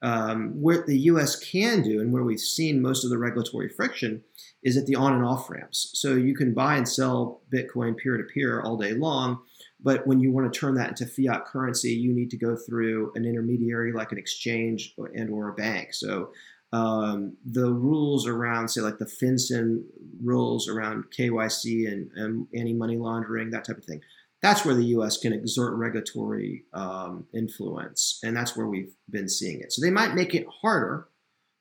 Um, 0.00 0.60
what 0.60 0.86
the 0.86 0.98
U.S. 1.00 1.36
can 1.36 1.82
do, 1.82 2.00
and 2.00 2.12
where 2.12 2.22
we've 2.22 2.38
seen 2.38 2.82
most 2.82 3.04
of 3.04 3.10
the 3.10 3.18
regulatory 3.18 3.68
friction, 3.68 4.22
is 4.62 4.76
at 4.76 4.86
the 4.86 4.94
on 4.94 5.14
and 5.14 5.24
off 5.24 5.50
ramps. 5.50 5.90
So 5.94 6.14
you 6.14 6.34
can 6.36 6.54
buy 6.54 6.76
and 6.76 6.88
sell 6.88 7.40
Bitcoin 7.52 7.96
peer 7.96 8.16
to 8.16 8.22
peer 8.22 8.60
all 8.60 8.76
day 8.76 8.92
long, 8.92 9.40
but 9.80 10.06
when 10.06 10.20
you 10.20 10.32
want 10.32 10.52
to 10.52 10.58
turn 10.58 10.74
that 10.74 10.88
into 10.88 11.06
fiat 11.06 11.44
currency, 11.46 11.92
you 11.92 12.12
need 12.12 12.30
to 12.30 12.36
go 12.36 12.56
through 12.56 13.12
an 13.14 13.24
intermediary 13.24 13.92
like 13.92 14.12
an 14.12 14.18
exchange 14.18 14.94
and 15.14 15.30
or 15.30 15.48
a 15.48 15.54
bank. 15.54 15.94
So 15.94 16.32
um, 16.72 17.36
the 17.44 17.72
rules 17.72 18.26
around, 18.26 18.68
say, 18.68 18.80
like 18.80 18.98
the 18.98 19.06
FinCEN 19.06 19.84
rules 20.22 20.68
around 20.68 21.04
KYC 21.16 21.90
and, 21.90 22.10
and 22.16 22.46
anti 22.54 22.74
money 22.74 22.96
laundering, 22.96 23.50
that 23.50 23.64
type 23.64 23.78
of 23.78 23.84
thing, 23.84 24.00
that's 24.42 24.64
where 24.64 24.74
the 24.74 24.84
U.S. 24.86 25.16
can 25.16 25.32
exert 25.32 25.74
regulatory 25.74 26.64
um, 26.72 27.26
influence, 27.32 28.20
and 28.22 28.36
that's 28.36 28.56
where 28.56 28.66
we've 28.66 28.92
been 29.10 29.28
seeing 29.28 29.60
it. 29.60 29.72
So 29.72 29.80
they 29.82 29.90
might 29.90 30.14
make 30.14 30.34
it 30.34 30.46
harder, 30.60 31.08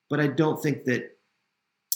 but 0.10 0.20
I 0.20 0.28
don't 0.28 0.62
think 0.62 0.84
that 0.86 1.18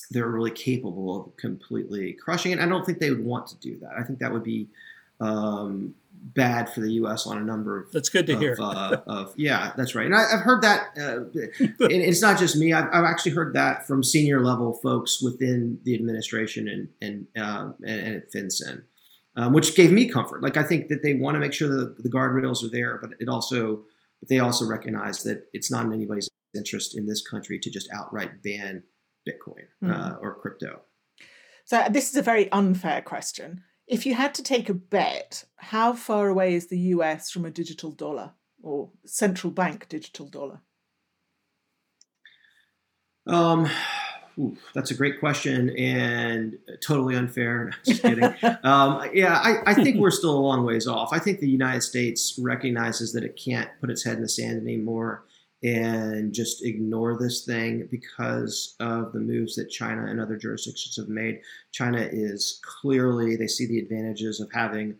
they're 0.10 0.30
really 0.30 0.52
capable 0.52 1.20
of 1.20 1.38
completely 1.38 2.14
crushing 2.14 2.52
it. 2.52 2.60
I 2.60 2.68
don't 2.68 2.86
think 2.86 3.00
they 3.00 3.12
would 3.12 3.24
want 3.24 3.48
to 3.48 3.60
do 3.60 3.78
that. 3.80 3.92
I 3.98 4.04
think 4.04 4.20
that 4.20 4.32
would 4.32 4.44
be 4.44 4.68
um, 5.20 5.94
bad 6.22 6.70
for 6.70 6.82
the 6.82 6.92
U.S. 6.94 7.26
on 7.26 7.38
a 7.38 7.44
number 7.44 7.82
of. 7.82 7.92
That's 7.92 8.10
good 8.10 8.28
to 8.28 8.34
of, 8.34 8.40
hear. 8.40 8.56
uh, 8.60 8.98
of, 9.08 9.34
yeah, 9.38 9.74
that's 9.76 9.96
right, 9.96 10.06
and 10.06 10.16
I, 10.16 10.30
have 10.30 10.42
heard 10.42 10.62
that. 10.62 10.90
Uh, 10.98 11.26
it's 11.90 12.22
not 12.22 12.40
just 12.40 12.56
me. 12.56 12.74
I've, 12.74 12.88
I've, 12.94 13.06
actually 13.06 13.32
heard 13.32 13.54
that 13.56 13.88
from 13.88 14.04
senior 14.04 14.44
level 14.44 14.74
folks 14.74 15.22
within 15.22 15.80
the 15.84 15.96
administration 15.96 16.68
and 16.68 16.88
and 17.02 17.28
uh, 17.38 17.72
and, 17.86 18.00
and 18.00 18.16
at 18.16 18.32
FinCEN 18.32 18.84
um, 19.36 19.54
which 19.54 19.76
gave 19.76 19.92
me 19.92 20.08
comfort. 20.08 20.42
Like 20.42 20.58
I 20.58 20.64
think 20.64 20.88
that 20.90 21.04
they 21.04 21.14
want 21.14 21.36
to 21.36 21.40
make 21.40 21.54
sure 21.54 21.70
that 21.70 22.04
the 22.04 22.10
guardrails 22.10 22.64
are 22.64 22.70
there, 22.70 22.98
but 23.02 23.12
it 23.20 23.30
also, 23.30 23.84
but 24.20 24.30
they 24.30 24.40
also 24.40 24.66
recognize 24.66 25.24
that 25.24 25.46
it's 25.54 25.72
not 25.72 25.86
in 25.86 25.94
anybody's 25.94 26.30
interest 26.56 26.98
in 26.98 27.06
this 27.06 27.26
country 27.26 27.60
to 27.60 27.70
just 27.70 27.90
outright 27.94 28.44
ban 28.44 28.84
Bitcoin 29.28 29.66
mm. 29.84 29.92
uh, 29.92 30.18
or 30.22 30.36
crypto. 30.36 30.82
So 31.66 31.86
this 31.90 32.10
is 32.10 32.16
a 32.16 32.22
very 32.22 32.52
unfair 32.52 33.02
question. 33.02 33.64
If 33.92 34.06
you 34.06 34.16
had 34.16 34.34
to 34.36 34.44
take 34.44 34.70
a 34.70 34.74
bet, 34.74 35.44
how 35.58 35.92
far 35.92 36.30
away 36.30 36.56
is 36.56 36.68
the 36.68 36.80
US 36.96 37.30
from 37.30 37.44
a 37.44 37.52
digital 37.52 37.92
dollar 37.92 38.32
or 38.64 38.90
central 39.06 39.52
bank 39.52 39.90
digital 39.90 40.28
dollar? 40.28 40.62
Um, 43.28 43.70
Ooh, 44.40 44.56
that's 44.74 44.92
a 44.92 44.96
great 44.96 45.20
question 45.20 45.76
and 45.78 46.58
totally 46.82 47.18
unfair. 47.18 47.74
Just 47.84 48.02
kidding. 48.02 48.24
um, 48.64 49.10
yeah, 49.14 49.36
I, 49.36 49.72
I, 49.72 49.74
think 49.74 49.98
we're 49.98 50.10
still 50.10 50.38
a 50.38 50.40
long 50.40 50.66
ways 50.66 50.88
off. 50.88 51.10
I 51.12 51.20
think 51.20 51.42
the 51.42 51.50
United 51.50 51.82
States 51.82 52.40
recognizes 52.42 53.12
that 53.12 53.26
it 53.26 53.36
can't 53.36 53.70
put 53.82 53.90
its 53.90 54.06
head 54.06 54.16
in 54.16 54.22
the 54.22 54.30
sand 54.30 54.62
anymore 54.62 55.26
and 55.64 56.34
just 56.34 56.66
ignore 56.66 57.18
this 57.20 57.46
thing 57.46 57.88
because 57.92 58.76
of 58.80 59.12
the 59.14 59.20
moves 59.20 59.56
that 59.56 59.70
China 59.70 60.06
and 60.06 60.20
other 60.20 60.36
jurisdictions 60.36 60.98
have 60.98 61.08
made. 61.08 61.42
China 61.72 62.00
is 62.12 62.60
clearly, 62.64 63.36
they 63.36 63.48
see 63.48 63.68
the 63.68 63.80
advantages 63.80 64.40
of 64.40 64.52
having 64.52 64.96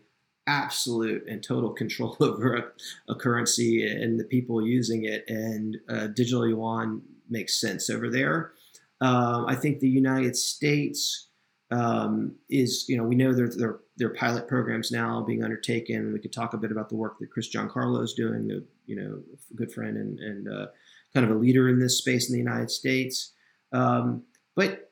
absolute 0.46 1.24
and 1.28 1.42
total 1.42 1.70
control 1.70 2.16
over 2.20 2.56
a, 2.56 3.12
a 3.12 3.14
currency 3.14 3.86
and 3.86 4.18
the 4.18 4.24
people 4.24 4.64
using 4.66 5.04
it, 5.04 5.24
and 5.28 5.78
uh, 5.88 6.06
digital 6.08 6.46
yuan 6.46 7.02
makes 7.28 7.60
sense 7.60 7.90
over 7.90 8.08
there. 8.08 8.52
Um, 9.00 9.46
I 9.48 9.56
think 9.56 9.80
the 9.80 9.88
United 9.88 10.36
States 10.36 11.28
um, 11.72 12.36
is, 12.48 12.84
you 12.88 12.96
know, 12.96 13.04
we 13.04 13.16
know 13.16 13.32
there, 13.32 13.50
there, 13.96 14.08
are 14.08 14.14
pilot 14.14 14.46
programs 14.46 14.92
now 14.92 15.22
being 15.22 15.42
undertaken. 15.42 16.12
We 16.12 16.20
could 16.20 16.32
talk 16.32 16.54
a 16.54 16.58
bit 16.58 16.70
about 16.70 16.88
the 16.88 16.96
work 16.96 17.18
that 17.18 17.30
Chris 17.30 17.52
Giancarlo 17.52 18.02
is 18.04 18.12
doing, 18.12 18.50
a, 18.52 18.60
you 18.86 18.96
know, 18.96 19.22
good 19.54 19.72
friend 19.72 19.96
and, 19.96 20.18
and 20.18 20.48
uh, 20.48 20.66
kind 21.14 21.28
of 21.28 21.34
a 21.34 21.38
leader 21.38 21.68
in 21.68 21.78
this 21.78 21.98
space 21.98 22.28
in 22.28 22.32
the 22.32 22.38
United 22.38 22.70
States. 22.70 23.32
Um, 23.72 24.24
but, 24.54 24.90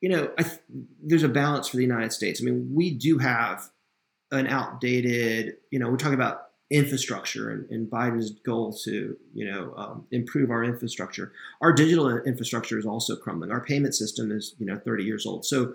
you 0.00 0.08
know, 0.08 0.28
th- 0.38 0.60
there's 1.02 1.22
a 1.22 1.28
balance 1.28 1.68
for 1.68 1.76
the 1.76 1.82
United 1.82 2.12
States. 2.12 2.40
I 2.40 2.44
mean, 2.44 2.70
we 2.74 2.90
do 2.90 3.18
have 3.18 3.70
an 4.30 4.46
outdated, 4.46 5.56
you 5.70 5.78
know, 5.78 5.88
we're 5.90 5.96
talking 5.96 6.14
about 6.14 6.48
infrastructure 6.72 7.50
and, 7.50 7.70
and, 7.70 7.90
Biden's 7.90 8.30
goal 8.30 8.72
to 8.84 9.14
you 9.34 9.44
know 9.44 9.74
um, 9.76 10.06
improve 10.10 10.50
our 10.50 10.64
infrastructure. 10.64 11.32
Our 11.60 11.70
digital 11.70 12.08
infrastructure 12.22 12.78
is 12.78 12.86
also 12.86 13.14
crumbling. 13.14 13.50
Our 13.50 13.62
payment 13.62 13.94
system 13.94 14.32
is 14.32 14.54
you 14.58 14.64
know 14.64 14.80
30 14.82 15.04
years 15.04 15.26
old. 15.26 15.44
So 15.44 15.74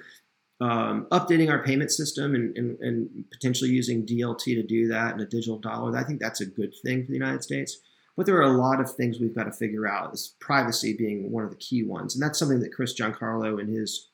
um, 0.59 1.07
updating 1.11 1.51
our 1.51 1.63
payment 1.63 1.91
system 1.91 2.33
and, 2.33 2.57
and, 2.57 2.79
and, 2.79 3.25
potentially 3.31 3.69
using 3.69 4.05
DLT 4.05 4.43
to 4.55 4.63
do 4.63 4.87
that 4.87 5.13
and 5.13 5.21
a 5.21 5.25
digital 5.25 5.59
dollar, 5.59 5.95
I 5.95 6.03
think 6.03 6.19
that's 6.19 6.41
a 6.41 6.47
good 6.47 6.73
thing 6.83 7.03
for 7.03 7.09
the 7.09 7.17
United 7.17 7.43
States. 7.43 7.77
But 8.15 8.25
there 8.25 8.37
are 8.37 8.53
a 8.53 8.57
lot 8.57 8.79
of 8.79 8.91
things 8.91 9.19
we've 9.19 9.35
got 9.35 9.43
to 9.43 9.51
figure 9.51 9.87
out, 9.87 10.11
this 10.11 10.33
privacy 10.39 10.97
being 10.97 11.31
one 11.31 11.43
of 11.43 11.51
the 11.51 11.57
key 11.57 11.83
ones. 11.83 12.15
And 12.15 12.23
that's 12.23 12.39
something 12.39 12.59
that 12.61 12.73
Chris 12.73 12.99
Giancarlo 12.99 13.61
in 13.61 13.67
his 13.67 14.09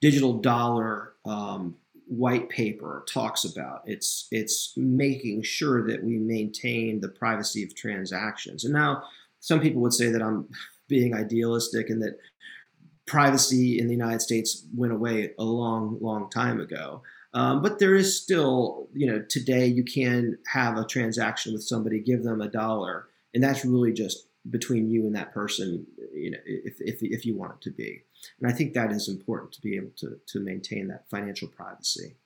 digital 0.00 0.40
dollar 0.40 1.12
um, 1.26 1.76
white 2.06 2.48
paper 2.48 3.04
talks 3.12 3.44
about. 3.44 3.82
It's 3.86 4.28
it's 4.30 4.72
making 4.76 5.42
sure 5.42 5.86
that 5.88 6.02
we 6.02 6.16
maintain 6.16 7.00
the 7.00 7.08
privacy 7.08 7.62
of 7.62 7.74
transactions. 7.74 8.64
And 8.64 8.72
now 8.72 9.04
some 9.40 9.60
people 9.60 9.82
would 9.82 9.92
say 9.92 10.10
that 10.10 10.22
I'm 10.22 10.48
being 10.88 11.14
idealistic 11.14 11.90
and 11.90 12.02
that 12.02 12.18
privacy 13.12 13.78
in 13.78 13.86
the 13.88 13.92
United 13.92 14.22
States 14.22 14.64
went 14.74 14.90
away 14.90 15.32
a 15.38 15.44
long, 15.44 15.98
long 16.00 16.30
time 16.30 16.58
ago. 16.58 17.02
Um, 17.34 17.60
but 17.60 17.78
there 17.78 17.94
is 17.94 18.20
still, 18.20 18.88
you 18.94 19.06
know, 19.06 19.22
today 19.28 19.66
you 19.66 19.84
can 19.84 20.38
have 20.50 20.78
a 20.78 20.86
transaction 20.86 21.52
with 21.52 21.62
somebody, 21.62 22.00
give 22.00 22.24
them 22.24 22.40
a 22.40 22.48
dollar, 22.48 23.08
and 23.34 23.44
that's 23.44 23.66
really 23.66 23.92
just 23.92 24.28
between 24.50 24.90
you 24.90 25.04
and 25.06 25.14
that 25.14 25.32
person, 25.34 25.86
you 26.14 26.30
know, 26.30 26.38
if, 26.46 26.80
if, 26.80 27.02
if 27.02 27.26
you 27.26 27.36
want 27.36 27.52
it 27.52 27.60
to 27.60 27.70
be. 27.70 28.02
And 28.40 28.50
I 28.50 28.54
think 28.54 28.72
that 28.72 28.90
is 28.90 29.08
important 29.08 29.52
to 29.52 29.60
be 29.60 29.76
able 29.76 29.92
to, 29.98 30.18
to 30.28 30.40
maintain 30.40 30.88
that 30.88 31.08
financial 31.10 31.48
privacy. 31.48 32.16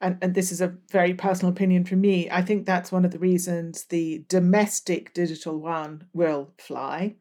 And, 0.00 0.18
and 0.20 0.34
this 0.34 0.52
is 0.52 0.60
a 0.60 0.74
very 0.90 1.14
personal 1.14 1.52
opinion 1.52 1.84
from 1.84 2.02
me. 2.02 2.28
I 2.30 2.42
think 2.42 2.66
that's 2.66 2.92
one 2.92 3.06
of 3.06 3.12
the 3.12 3.18
reasons 3.18 3.84
the 3.84 4.24
domestic 4.28 5.14
digital 5.14 5.58
one 5.58 6.06
will 6.12 6.52
fly. 6.58 7.16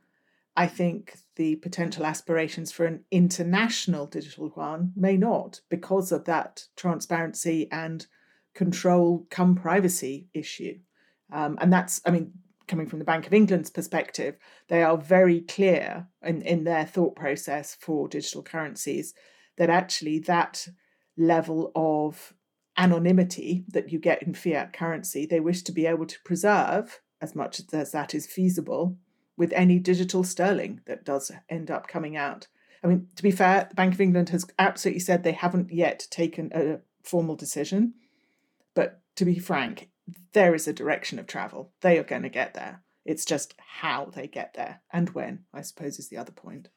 I 0.57 0.65
think 0.65 1.19
the 1.35 1.57
potential 1.57 2.03
aspirations 2.03 2.71
for 2.71 2.85
an 2.85 3.03
international 3.11 4.07
digital 4.07 4.51
yuan 4.55 4.91
may 4.95 5.15
not 5.15 5.61
because 5.69 6.11
of 6.11 6.25
that 6.25 6.63
transparency 6.75 7.71
and 7.71 8.07
control 8.55 9.27
come 9.29 9.53
privacy 9.53 10.29
issue. 10.33 10.79
Um, 11.31 11.59
and 11.61 11.71
that's, 11.71 12.01
I 12.07 12.09
mean, 12.09 12.31
coming 12.67 12.87
from 12.87 12.97
the 12.97 13.05
Bank 13.05 13.27
of 13.27 13.35
England's 13.35 13.69
perspective, 13.69 14.35
they 14.67 14.81
are 14.81 14.97
very 14.97 15.41
clear 15.41 16.07
in, 16.23 16.41
in 16.41 16.63
their 16.63 16.87
thought 16.87 17.15
process 17.15 17.77
for 17.79 18.07
digital 18.07 18.41
currencies 18.41 19.13
that 19.57 19.69
actually 19.69 20.17
that 20.19 20.67
level 21.17 21.71
of 21.75 22.33
anonymity 22.77 23.63
that 23.67 23.91
you 23.91 23.99
get 23.99 24.23
in 24.23 24.33
fiat 24.33 24.73
currency, 24.73 25.27
they 25.27 25.39
wish 25.39 25.61
to 25.61 25.71
be 25.71 25.85
able 25.85 26.07
to 26.07 26.17
preserve 26.25 26.99
as 27.21 27.35
much 27.35 27.61
as 27.73 27.91
that 27.91 28.15
is 28.15 28.25
feasible 28.25 28.97
with 29.37 29.53
any 29.53 29.79
digital 29.79 30.23
sterling 30.23 30.81
that 30.85 31.05
does 31.05 31.31
end 31.47 31.71
up 31.71 31.87
coming 31.87 32.17
out. 32.17 32.47
I 32.83 32.87
mean, 32.87 33.07
to 33.15 33.23
be 33.23 33.31
fair, 33.31 33.67
the 33.69 33.75
Bank 33.75 33.93
of 33.93 34.01
England 34.01 34.29
has 34.29 34.45
absolutely 34.59 34.99
said 34.99 35.23
they 35.23 35.31
haven't 35.31 35.71
yet 35.71 36.07
taken 36.09 36.51
a 36.53 36.79
formal 37.03 37.35
decision. 37.35 37.93
But 38.73 39.01
to 39.15 39.25
be 39.25 39.39
frank, 39.39 39.89
there 40.33 40.53
is 40.53 40.67
a 40.67 40.73
direction 40.73 41.19
of 41.19 41.27
travel. 41.27 41.71
They 41.81 41.97
are 41.97 42.03
going 42.03 42.23
to 42.23 42.29
get 42.29 42.53
there. 42.53 42.81
It's 43.05 43.25
just 43.25 43.55
how 43.57 44.11
they 44.13 44.27
get 44.27 44.53
there 44.53 44.81
and 44.91 45.09
when, 45.11 45.45
I 45.53 45.61
suppose, 45.61 45.97
is 45.97 46.09
the 46.09 46.17
other 46.17 46.31
point. 46.31 46.67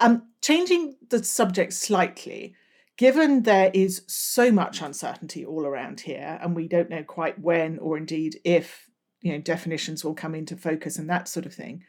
Um, 0.00 0.28
changing 0.42 0.96
the 1.10 1.22
subject 1.22 1.72
slightly, 1.72 2.56
given 2.96 3.42
there 3.42 3.70
is 3.72 4.02
so 4.06 4.50
much 4.50 4.82
uncertainty 4.82 5.44
all 5.44 5.64
around 5.64 6.00
here, 6.00 6.38
and 6.42 6.56
we 6.56 6.66
don't 6.66 6.90
know 6.90 7.04
quite 7.04 7.38
when 7.38 7.78
or 7.78 7.96
indeed 7.96 8.40
if 8.44 8.83
you 9.24 9.32
know 9.32 9.38
definitions 9.38 10.04
will 10.04 10.14
come 10.14 10.34
into 10.34 10.54
focus 10.54 10.98
and 10.98 11.10
that 11.10 11.26
sort 11.26 11.46
of 11.46 11.54
thing. 11.54 11.82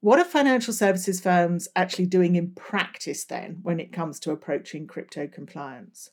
What 0.00 0.18
are 0.18 0.24
financial 0.24 0.74
services 0.74 1.20
firms 1.20 1.68
actually 1.76 2.06
doing 2.06 2.34
in 2.34 2.50
practice 2.50 3.24
then 3.24 3.60
when 3.62 3.78
it 3.78 3.92
comes 3.92 4.18
to 4.20 4.32
approaching 4.32 4.88
crypto 4.88 5.28
compliance? 5.28 6.10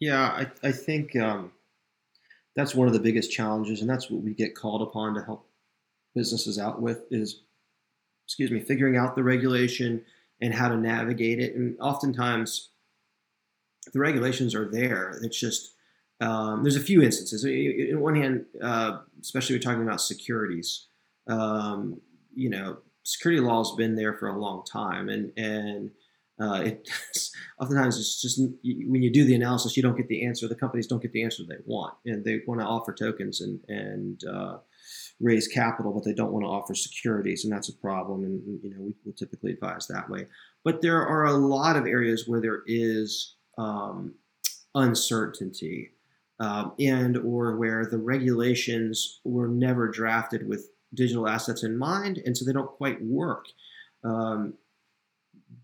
Yeah, 0.00 0.24
I, 0.24 0.46
I 0.66 0.72
think 0.72 1.14
um, 1.14 1.52
that's 2.56 2.74
one 2.74 2.88
of 2.88 2.94
the 2.94 3.00
biggest 3.00 3.30
challenges, 3.30 3.82
and 3.82 3.90
that's 3.90 4.10
what 4.10 4.22
we 4.22 4.32
get 4.32 4.56
called 4.56 4.80
upon 4.80 5.14
to 5.14 5.22
help 5.22 5.46
businesses 6.14 6.58
out 6.58 6.80
with 6.80 7.04
is, 7.10 7.42
excuse 8.26 8.50
me, 8.50 8.60
figuring 8.60 8.96
out 8.96 9.14
the 9.14 9.22
regulation 9.22 10.02
and 10.40 10.54
how 10.54 10.68
to 10.68 10.76
navigate 10.78 11.38
it. 11.38 11.54
And 11.54 11.78
oftentimes, 11.80 12.70
the 13.92 14.00
regulations 14.00 14.54
are 14.54 14.70
there. 14.70 15.20
It's 15.22 15.38
just 15.38 15.74
um, 16.22 16.62
there's 16.62 16.76
a 16.76 16.80
few 16.80 17.02
instances. 17.02 17.44
In 17.44 18.00
one 18.00 18.14
hand, 18.14 18.46
uh, 18.62 18.98
especially 19.20 19.56
we're 19.56 19.62
talking 19.62 19.82
about 19.82 20.00
securities. 20.00 20.86
Um, 21.26 22.00
you 22.34 22.48
know, 22.48 22.78
security 23.02 23.40
law 23.40 23.58
has 23.58 23.72
been 23.76 23.96
there 23.96 24.14
for 24.14 24.28
a 24.28 24.38
long 24.38 24.64
time, 24.64 25.08
and 25.08 25.32
and 25.36 25.90
uh, 26.40 26.62
it 26.64 26.88
oftentimes 27.60 27.98
it's 27.98 28.22
just 28.22 28.40
when 28.62 29.02
you 29.02 29.12
do 29.12 29.24
the 29.24 29.34
analysis, 29.34 29.76
you 29.76 29.82
don't 29.82 29.96
get 29.96 30.08
the 30.08 30.24
answer. 30.24 30.46
The 30.46 30.54
companies 30.54 30.86
don't 30.86 31.02
get 31.02 31.12
the 31.12 31.24
answer 31.24 31.42
they 31.42 31.56
want, 31.66 31.94
and 32.06 32.24
they 32.24 32.42
want 32.46 32.60
to 32.60 32.66
offer 32.66 32.94
tokens 32.94 33.40
and 33.40 33.60
and 33.68 34.22
uh, 34.24 34.58
raise 35.20 35.48
capital, 35.48 35.92
but 35.92 36.04
they 36.04 36.14
don't 36.14 36.32
want 36.32 36.44
to 36.44 36.48
offer 36.50 36.74
securities, 36.74 37.44
and 37.44 37.52
that's 37.52 37.68
a 37.68 37.76
problem. 37.76 38.22
And 38.22 38.60
you 38.62 38.70
know, 38.70 38.92
we 39.04 39.12
typically 39.12 39.52
advise 39.52 39.88
that 39.88 40.08
way. 40.08 40.26
But 40.64 40.82
there 40.82 41.04
are 41.04 41.24
a 41.24 41.32
lot 41.32 41.76
of 41.76 41.86
areas 41.86 42.28
where 42.28 42.40
there 42.40 42.62
is 42.66 43.36
um, 43.58 44.14
uncertainty, 44.74 45.90
um, 46.40 46.72
and 46.78 47.16
or 47.16 47.56
where 47.56 47.86
the 47.86 47.98
regulations 47.98 49.20
were 49.24 49.48
never 49.48 49.88
drafted 49.88 50.48
with 50.48 50.70
digital 50.94 51.28
assets 51.28 51.62
in 51.62 51.76
mind, 51.76 52.20
and 52.24 52.36
so 52.36 52.44
they 52.44 52.52
don't 52.52 52.70
quite 52.70 53.02
work. 53.02 53.46
Um, 54.04 54.54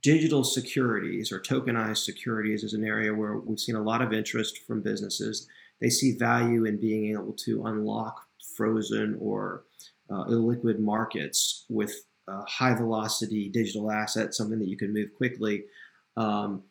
digital 0.02 0.44
securities 0.44 1.32
or 1.32 1.40
tokenized 1.40 2.04
securities 2.04 2.62
is 2.62 2.74
an 2.74 2.84
area 2.84 3.12
where 3.12 3.38
we've 3.38 3.58
seen 3.58 3.74
a 3.74 3.82
lot 3.82 4.02
of 4.02 4.12
interest 4.12 4.58
from 4.66 4.82
businesses. 4.82 5.48
They 5.80 5.90
see 5.90 6.16
value 6.16 6.64
in 6.64 6.80
being 6.80 7.12
able 7.12 7.32
to 7.44 7.66
unlock 7.66 8.22
frozen 8.56 9.16
or 9.20 9.64
uh, 10.10 10.24
illiquid 10.24 10.78
markets 10.78 11.64
with 11.68 12.04
uh, 12.26 12.44
high 12.46 12.74
velocity 12.74 13.48
digital 13.48 13.90
assets, 13.90 14.36
something 14.36 14.58
that 14.58 14.68
you 14.68 14.76
can 14.76 14.92
move 14.92 15.08
quickly. 15.16 15.64
Um, 16.16 16.62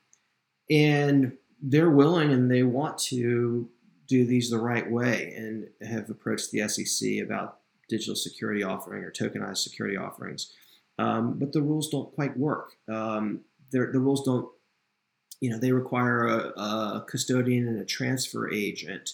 and 0.69 1.33
they're 1.61 1.89
willing 1.89 2.31
and 2.31 2.51
they 2.51 2.63
want 2.63 2.97
to 2.97 3.69
do 4.07 4.25
these 4.25 4.49
the 4.49 4.59
right 4.59 4.89
way 4.89 5.33
and 5.35 5.67
have 5.87 6.09
approached 6.09 6.51
the 6.51 6.67
SEC 6.67 7.23
about 7.23 7.59
digital 7.89 8.15
security 8.15 8.63
offering 8.63 9.03
or 9.03 9.11
tokenized 9.11 9.57
security 9.57 9.97
offerings. 9.97 10.53
Um, 10.99 11.37
but 11.37 11.53
the 11.53 11.61
rules 11.61 11.89
don't 11.89 12.13
quite 12.13 12.37
work. 12.37 12.73
Um, 12.91 13.41
the 13.71 13.85
rules 13.99 14.23
don't, 14.23 14.49
you 15.41 15.49
know, 15.49 15.59
they 15.59 15.71
require 15.71 16.25
a, 16.25 16.37
a 16.59 17.05
custodian 17.07 17.67
and 17.67 17.79
a 17.79 17.85
transfer 17.85 18.51
agent. 18.51 19.11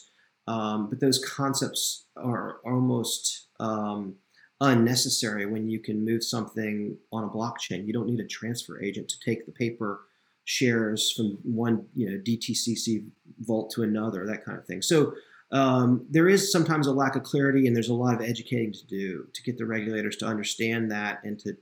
Um, 0.47 0.89
but 0.89 0.99
those 0.99 1.23
concepts 1.23 2.05
are 2.15 2.57
almost 2.65 3.47
um, 3.59 4.15
unnecessary 4.61 5.45
when 5.45 5.69
you 5.69 5.79
can 5.79 6.05
move 6.05 6.23
something 6.23 6.97
on 7.11 7.23
a 7.23 7.29
blockchain. 7.29 7.85
You 7.85 7.93
don't 7.93 8.07
need 8.07 8.19
a 8.19 8.27
transfer 8.27 8.81
agent 8.81 9.09
to 9.09 9.19
take 9.19 9.45
the 9.45 9.51
paper 9.51 10.01
shares 10.45 11.11
from 11.11 11.37
one, 11.43 11.85
you 11.93 12.09
know, 12.09 12.17
DTCC 12.17 13.05
vault 13.39 13.71
to 13.71 13.83
another, 13.83 14.25
that 14.25 14.43
kind 14.43 14.57
of 14.57 14.65
thing. 14.65 14.81
So 14.81 15.13
um, 15.51 16.05
there 16.09 16.27
is 16.27 16.51
sometimes 16.51 16.87
a 16.87 16.91
lack 16.91 17.15
of 17.15 17.23
clarity, 17.23 17.67
and 17.67 17.75
there's 17.75 17.89
a 17.89 17.93
lot 17.93 18.15
of 18.15 18.21
educating 18.21 18.73
to 18.73 18.85
do 18.87 19.27
to 19.33 19.43
get 19.43 19.57
the 19.57 19.65
regulators 19.65 20.17
to 20.17 20.25
understand 20.25 20.91
that 20.91 21.19
and 21.23 21.37
to 21.39 21.55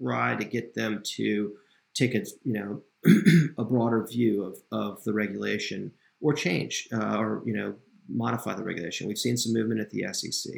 try 0.00 0.36
to 0.36 0.44
get 0.44 0.74
them 0.74 1.02
to 1.16 1.52
take 1.94 2.14
a 2.14 2.24
you 2.44 2.52
know 2.52 2.82
a 3.58 3.64
broader 3.64 4.06
view 4.06 4.44
of, 4.44 4.58
of 4.70 5.02
the 5.04 5.12
regulation 5.12 5.90
or 6.20 6.32
change 6.32 6.88
uh, 6.92 7.18
or 7.18 7.42
you 7.44 7.52
know 7.52 7.74
modify 8.08 8.54
the 8.54 8.62
regulation. 8.62 9.08
We've 9.08 9.18
seen 9.18 9.36
some 9.36 9.52
movement 9.52 9.80
at 9.80 9.90
the 9.90 10.06
SEC. 10.12 10.52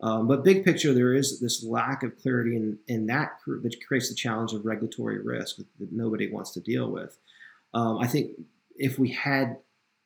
Um, 0.00 0.26
but 0.26 0.44
big 0.44 0.64
picture, 0.64 0.92
there 0.92 1.14
is 1.14 1.40
this 1.40 1.64
lack 1.64 2.02
of 2.02 2.18
clarity 2.18 2.56
in, 2.56 2.78
in 2.88 3.06
that 3.06 3.38
that 3.46 3.76
creates 3.86 4.08
the 4.08 4.14
challenge 4.14 4.52
of 4.52 4.64
regulatory 4.64 5.22
risk 5.22 5.56
that 5.56 5.92
nobody 5.92 6.30
wants 6.30 6.50
to 6.52 6.60
deal 6.60 6.90
with. 6.90 7.16
Um, 7.72 7.98
I 7.98 8.06
think 8.06 8.32
if 8.76 8.98
we 8.98 9.10
had 9.10 9.56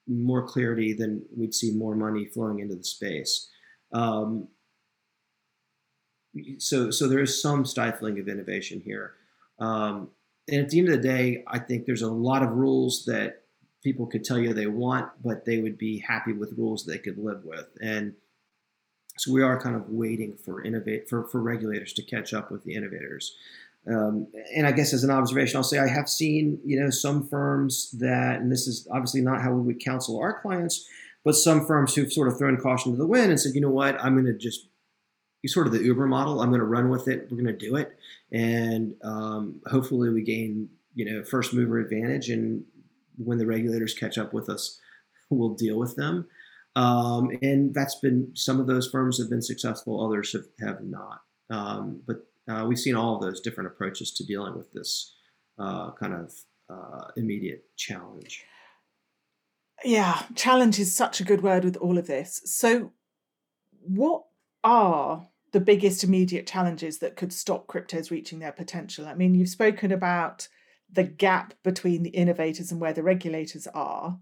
more 0.06 0.46
clarity, 0.46 0.92
then 0.92 1.22
we'd 1.36 1.54
see 1.54 1.72
more 1.72 1.94
money 1.94 2.26
flowing 2.26 2.60
into 2.60 2.74
the 2.74 2.84
space. 2.84 3.48
Um, 3.92 4.48
so, 6.58 6.90
so 6.90 7.08
there 7.08 7.20
is 7.20 7.40
some 7.40 7.64
stifling 7.64 8.18
of 8.18 8.28
innovation 8.28 8.80
here. 8.80 9.14
Um, 9.58 10.10
and 10.48 10.62
at 10.62 10.70
the 10.70 10.78
end 10.78 10.88
of 10.88 10.96
the 10.96 11.08
day, 11.08 11.44
I 11.46 11.58
think 11.58 11.84
there's 11.84 12.02
a 12.02 12.10
lot 12.10 12.42
of 12.42 12.50
rules 12.50 13.04
that 13.06 13.42
people 13.82 14.06
could 14.06 14.24
tell 14.24 14.38
you 14.38 14.52
they 14.52 14.66
want, 14.66 15.10
but 15.22 15.44
they 15.44 15.58
would 15.58 15.78
be 15.78 15.98
happy 15.98 16.32
with 16.32 16.56
rules 16.56 16.84
they 16.84 16.98
could 16.98 17.18
live 17.18 17.44
with. 17.44 17.66
And 17.82 18.14
so 19.18 19.32
we 19.32 19.42
are 19.42 19.60
kind 19.60 19.76
of 19.76 19.88
waiting 19.88 20.36
for 20.36 20.62
innovate 20.62 21.08
for, 21.08 21.26
for 21.28 21.40
regulators 21.40 21.92
to 21.94 22.02
catch 22.02 22.32
up 22.32 22.50
with 22.50 22.64
the 22.64 22.74
innovators. 22.74 23.34
Um, 23.86 24.26
and 24.54 24.66
I 24.66 24.72
guess 24.72 24.92
as 24.92 25.04
an 25.04 25.10
observation, 25.10 25.56
I'll 25.56 25.62
say 25.62 25.78
I 25.78 25.88
have 25.88 26.08
seen, 26.08 26.60
you 26.64 26.78
know, 26.78 26.90
some 26.90 27.26
firms 27.28 27.90
that, 27.98 28.40
and 28.40 28.52
this 28.52 28.66
is 28.66 28.86
obviously 28.90 29.22
not 29.22 29.40
how 29.40 29.52
we 29.52 29.62
would 29.62 29.82
counsel 29.82 30.20
our 30.20 30.40
clients, 30.40 30.86
but 31.24 31.34
some 31.34 31.64
firms 31.66 31.94
who've 31.94 32.12
sort 32.12 32.28
of 32.28 32.36
thrown 32.36 32.56
caution 32.58 32.92
to 32.92 32.98
the 32.98 33.06
wind 33.06 33.30
and 33.30 33.40
said, 33.40 33.54
you 33.54 33.60
know 33.60 33.70
what, 33.70 34.02
I'm 34.02 34.14
going 34.14 34.26
to 34.26 34.36
just 34.36 34.68
sort 35.46 35.66
of 35.66 35.72
the 35.72 35.82
Uber 35.82 36.06
model. 36.06 36.40
I'm 36.40 36.50
going 36.50 36.60
to 36.60 36.66
run 36.66 36.90
with 36.90 37.08
it. 37.08 37.28
We're 37.30 37.42
going 37.42 37.58
to 37.58 37.66
do 37.66 37.76
it, 37.76 37.96
and 38.32 38.94
um, 39.02 39.60
hopefully 39.66 40.10
we 40.10 40.22
gain, 40.22 40.68
you 40.94 41.04
know, 41.04 41.24
first 41.24 41.54
mover 41.54 41.78
advantage. 41.78 42.28
And 42.28 42.64
when 43.16 43.38
the 43.38 43.46
regulators 43.46 43.94
catch 43.94 44.18
up 44.18 44.32
with 44.32 44.48
us, 44.48 44.80
we'll 45.30 45.54
deal 45.54 45.78
with 45.78 45.96
them. 45.96 46.26
Um, 46.76 47.30
and 47.42 47.74
that's 47.74 47.96
been 47.96 48.30
some 48.34 48.60
of 48.60 48.66
those 48.66 48.88
firms 48.88 49.18
have 49.18 49.30
been 49.30 49.42
successful, 49.42 50.04
others 50.04 50.32
have, 50.32 50.46
have 50.60 50.84
not. 50.84 51.22
Um, 51.50 52.02
but 52.06 52.26
uh, 52.48 52.64
we've 52.66 52.78
seen 52.78 52.94
all 52.94 53.16
of 53.16 53.22
those 53.22 53.40
different 53.40 53.68
approaches 53.68 54.12
to 54.12 54.24
dealing 54.24 54.56
with 54.56 54.72
this 54.72 55.14
uh, 55.58 55.90
kind 55.92 56.14
of 56.14 56.32
uh, 56.70 57.08
immediate 57.16 57.64
challenge. 57.76 58.44
Yeah, 59.84 60.22
challenge 60.34 60.78
is 60.78 60.94
such 60.94 61.20
a 61.20 61.24
good 61.24 61.42
word 61.42 61.64
with 61.64 61.76
all 61.76 61.98
of 61.98 62.06
this. 62.06 62.40
So, 62.44 62.92
what 63.80 64.24
are 64.64 65.28
the 65.52 65.60
biggest 65.60 66.02
immediate 66.02 66.46
challenges 66.46 66.98
that 66.98 67.16
could 67.16 67.32
stop 67.32 67.68
cryptos 67.68 68.10
reaching 68.10 68.40
their 68.40 68.52
potential? 68.52 69.06
I 69.06 69.14
mean, 69.14 69.34
you've 69.34 69.48
spoken 69.48 69.92
about 69.92 70.48
the 70.90 71.04
gap 71.04 71.54
between 71.62 72.02
the 72.02 72.10
innovators 72.10 72.72
and 72.72 72.80
where 72.80 72.92
the 72.92 73.02
regulators 73.02 73.66
are. 73.68 74.18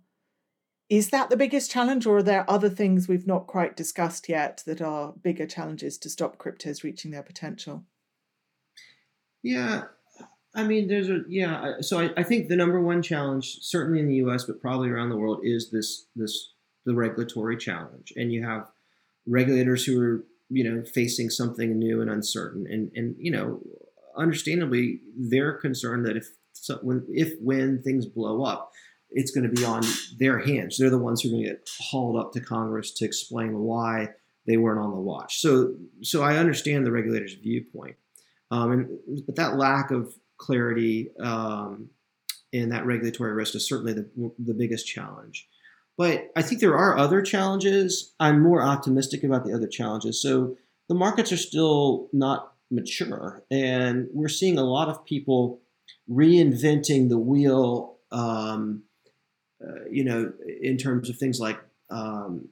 Is 0.88 1.10
that 1.10 1.30
the 1.30 1.36
biggest 1.36 1.70
challenge, 1.70 2.06
or 2.06 2.18
are 2.18 2.22
there 2.22 2.48
other 2.48 2.68
things 2.68 3.08
we've 3.08 3.26
not 3.26 3.46
quite 3.48 3.76
discussed 3.76 4.28
yet 4.28 4.62
that 4.66 4.80
are 4.80 5.12
bigger 5.20 5.46
challenges 5.46 5.98
to 5.98 6.10
stop 6.10 6.38
cryptos 6.38 6.84
reaching 6.84 7.10
their 7.10 7.24
potential? 7.24 7.84
Yeah, 9.42 9.84
I 10.56 10.64
mean, 10.64 10.88
there's 10.88 11.10
a 11.10 11.20
yeah. 11.28 11.74
So 11.80 12.00
I, 12.00 12.10
I 12.16 12.22
think 12.22 12.48
the 12.48 12.56
number 12.56 12.80
one 12.80 13.02
challenge, 13.02 13.58
certainly 13.60 14.00
in 14.00 14.08
the 14.08 14.14
U.S., 14.16 14.44
but 14.44 14.60
probably 14.60 14.88
around 14.88 15.10
the 15.10 15.16
world, 15.16 15.40
is 15.42 15.70
this 15.70 16.06
this 16.16 16.52
the 16.86 16.94
regulatory 16.94 17.58
challenge, 17.58 18.12
and 18.16 18.32
you 18.32 18.44
have 18.44 18.70
regulators 19.26 19.84
who 19.84 20.00
are 20.00 20.24
you 20.48 20.64
know 20.64 20.82
facing 20.82 21.28
something 21.28 21.78
new 21.78 22.00
and 22.00 22.10
uncertain, 22.10 22.66
and 22.70 22.90
and 22.94 23.16
you 23.18 23.30
know, 23.30 23.60
understandably, 24.16 25.00
they're 25.14 25.52
concerned 25.52 26.06
that 26.06 26.16
if 26.16 26.28
so, 26.52 26.78
when 26.80 27.04
if 27.10 27.34
when 27.40 27.82
things 27.82 28.06
blow 28.06 28.42
up, 28.42 28.72
it's 29.16 29.30
going 29.30 29.48
to 29.48 29.52
be 29.52 29.64
on 29.64 29.82
their 30.18 30.38
hands. 30.38 30.76
They're 30.76 30.90
the 30.90 30.98
ones 30.98 31.22
who 31.22 31.30
are 31.30 31.32
going 31.32 31.44
to 31.44 31.48
get 31.48 31.70
hauled 31.80 32.18
up 32.18 32.32
to 32.32 32.40
Congress 32.40 32.92
to 32.92 33.06
explain 33.06 33.58
why 33.58 34.10
they 34.46 34.58
weren't 34.58 34.78
on 34.78 34.90
the 34.90 35.00
watch. 35.00 35.40
So 35.40 35.74
so 36.02 36.22
I 36.22 36.36
understand 36.36 36.86
the 36.86 36.92
regulators' 36.92 37.34
viewpoint. 37.34 37.96
Um, 38.50 38.72
and 38.72 39.26
but 39.26 39.36
that 39.36 39.56
lack 39.56 39.90
of 39.90 40.14
clarity 40.36 41.10
um, 41.18 41.88
and 42.52 42.70
that 42.72 42.84
regulatory 42.84 43.32
risk 43.32 43.54
is 43.54 43.66
certainly 43.66 43.94
the, 43.94 44.32
the 44.38 44.54
biggest 44.54 44.86
challenge. 44.86 45.48
But 45.96 46.30
I 46.36 46.42
think 46.42 46.60
there 46.60 46.76
are 46.76 46.98
other 46.98 47.22
challenges. 47.22 48.12
I'm 48.20 48.42
more 48.42 48.62
optimistic 48.62 49.24
about 49.24 49.46
the 49.46 49.54
other 49.54 49.66
challenges. 49.66 50.20
So 50.20 50.56
the 50.88 50.94
markets 50.94 51.32
are 51.32 51.38
still 51.38 52.08
not 52.12 52.52
mature, 52.70 53.42
and 53.50 54.08
we're 54.12 54.28
seeing 54.28 54.58
a 54.58 54.64
lot 54.64 54.88
of 54.88 55.06
people 55.06 55.60
reinventing 56.08 57.08
the 57.08 57.18
wheel. 57.18 57.96
Um, 58.12 58.82
uh, 59.66 59.84
you 59.90 60.04
know, 60.04 60.32
in 60.60 60.76
terms 60.76 61.10
of 61.10 61.16
things 61.16 61.40
like 61.40 61.58
um, 61.90 62.48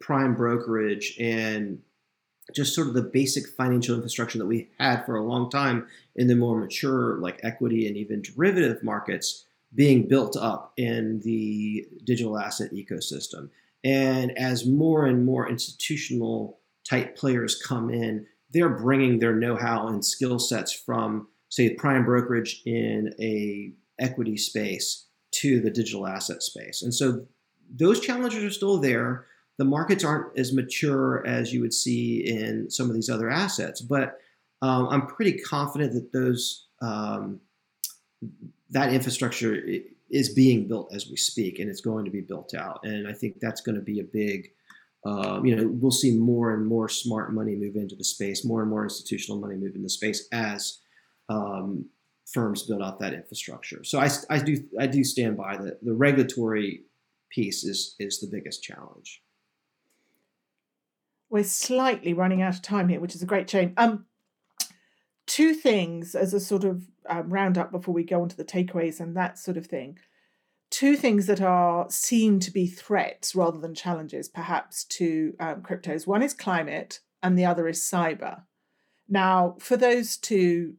prime 0.00 0.34
brokerage 0.34 1.16
and 1.18 1.80
just 2.54 2.74
sort 2.74 2.88
of 2.88 2.94
the 2.94 3.02
basic 3.02 3.46
financial 3.48 3.94
infrastructure 3.94 4.38
that 4.38 4.46
we 4.46 4.68
had 4.78 5.04
for 5.04 5.16
a 5.16 5.24
long 5.24 5.50
time 5.50 5.86
in 6.16 6.26
the 6.26 6.34
more 6.34 6.58
mature, 6.58 7.16
like 7.18 7.40
equity 7.42 7.86
and 7.86 7.96
even 7.96 8.22
derivative 8.22 8.82
markets, 8.82 9.44
being 9.74 10.08
built 10.08 10.36
up 10.36 10.72
in 10.76 11.20
the 11.20 11.86
digital 12.04 12.38
asset 12.38 12.72
ecosystem. 12.72 13.48
And 13.84 14.36
as 14.36 14.66
more 14.66 15.06
and 15.06 15.24
more 15.24 15.48
institutional 15.48 16.58
type 16.88 17.16
players 17.16 17.54
come 17.54 17.88
in, 17.88 18.26
they're 18.50 18.68
bringing 18.68 19.20
their 19.20 19.34
know-how 19.34 19.86
and 19.86 20.04
skill 20.04 20.40
sets 20.40 20.72
from, 20.72 21.28
say, 21.50 21.74
prime 21.74 22.04
brokerage 22.04 22.62
in 22.66 23.14
a 23.20 23.72
equity 24.00 24.36
space 24.36 25.06
to 25.40 25.60
the 25.60 25.70
digital 25.70 26.06
asset 26.06 26.42
space. 26.42 26.82
And 26.82 26.94
so 26.94 27.26
those 27.74 28.00
challenges 28.00 28.42
are 28.42 28.50
still 28.50 28.78
there. 28.78 29.26
The 29.58 29.64
markets 29.64 30.04
aren't 30.04 30.38
as 30.38 30.52
mature 30.52 31.24
as 31.26 31.52
you 31.52 31.60
would 31.60 31.74
see 31.74 32.26
in 32.26 32.70
some 32.70 32.88
of 32.88 32.94
these 32.94 33.10
other 33.10 33.30
assets, 33.30 33.80
but 33.80 34.18
um, 34.62 34.88
I'm 34.88 35.06
pretty 35.06 35.38
confident 35.38 35.92
that 35.92 36.12
those 36.12 36.66
um, 36.82 37.40
that 38.70 38.92
infrastructure 38.92 39.62
is 40.10 40.28
being 40.34 40.68
built 40.68 40.94
as 40.94 41.08
we 41.08 41.16
speak, 41.16 41.58
and 41.58 41.70
it's 41.70 41.80
going 41.80 42.04
to 42.04 42.10
be 42.10 42.20
built 42.20 42.54
out. 42.54 42.80
And 42.84 43.08
I 43.08 43.12
think 43.12 43.40
that's 43.40 43.60
going 43.60 43.76
to 43.76 43.82
be 43.82 44.00
a 44.00 44.04
big, 44.04 44.50
uh, 45.06 45.40
you 45.42 45.56
know, 45.56 45.66
we'll 45.66 45.90
see 45.90 46.16
more 46.16 46.54
and 46.54 46.66
more 46.66 46.88
smart 46.88 47.32
money 47.32 47.54
move 47.54 47.76
into 47.76 47.96
the 47.96 48.04
space, 48.04 48.44
more 48.44 48.60
and 48.60 48.70
more 48.70 48.84
institutional 48.84 49.40
money 49.40 49.56
move 49.56 49.74
into 49.74 49.82
the 49.82 49.90
space 49.90 50.28
as 50.32 50.78
um, 51.28 51.86
firms 52.32 52.62
build 52.62 52.82
out 52.82 52.98
that 53.00 53.14
infrastructure. 53.14 53.82
So 53.84 53.98
I, 53.98 54.08
I 54.28 54.38
do 54.38 54.56
I 54.78 54.86
do 54.86 55.04
stand 55.04 55.36
by 55.36 55.56
that 55.56 55.84
the 55.84 55.94
regulatory 55.94 56.84
piece 57.30 57.64
is 57.64 57.96
is 57.98 58.20
the 58.20 58.28
biggest 58.30 58.62
challenge. 58.62 59.22
We're 61.28 61.44
slightly 61.44 62.12
running 62.12 62.42
out 62.42 62.56
of 62.56 62.62
time 62.62 62.88
here, 62.88 63.00
which 63.00 63.14
is 63.14 63.22
a 63.22 63.26
great 63.26 63.48
shame. 63.48 63.72
Um, 63.76 64.06
two 65.26 65.54
things 65.54 66.16
as 66.16 66.34
a 66.34 66.40
sort 66.40 66.64
of 66.64 66.82
um, 67.08 67.32
roundup 67.32 67.70
before 67.70 67.94
we 67.94 68.02
go 68.02 68.22
on 68.22 68.28
to 68.28 68.36
the 68.36 68.44
takeaways 68.44 68.98
and 68.98 69.16
that 69.16 69.38
sort 69.38 69.56
of 69.56 69.66
thing. 69.66 69.98
Two 70.70 70.96
things 70.96 71.26
that 71.26 71.40
are 71.40 71.88
seen 71.88 72.40
to 72.40 72.50
be 72.50 72.66
threats 72.66 73.34
rather 73.34 73.58
than 73.58 73.74
challenges, 73.74 74.28
perhaps, 74.28 74.84
to 74.84 75.34
um, 75.40 75.62
cryptos. 75.62 76.06
One 76.06 76.22
is 76.22 76.34
climate, 76.34 77.00
and 77.22 77.38
the 77.38 77.44
other 77.44 77.68
is 77.68 77.80
cyber. 77.80 78.42
Now, 79.08 79.56
for 79.58 79.76
those 79.76 80.16
two, 80.16 80.74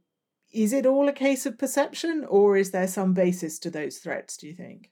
is 0.52 0.74
it 0.74 0.86
all 0.86 1.08
a 1.08 1.14
case 1.14 1.46
of 1.46 1.58
perception, 1.58 2.26
or 2.28 2.58
is 2.58 2.72
there 2.72 2.88
some 2.88 3.14
basis 3.14 3.60
to 3.60 3.70
those 3.70 3.98
threats? 3.98 4.38
Do 4.38 4.48
you 4.48 4.54
think? 4.54 4.92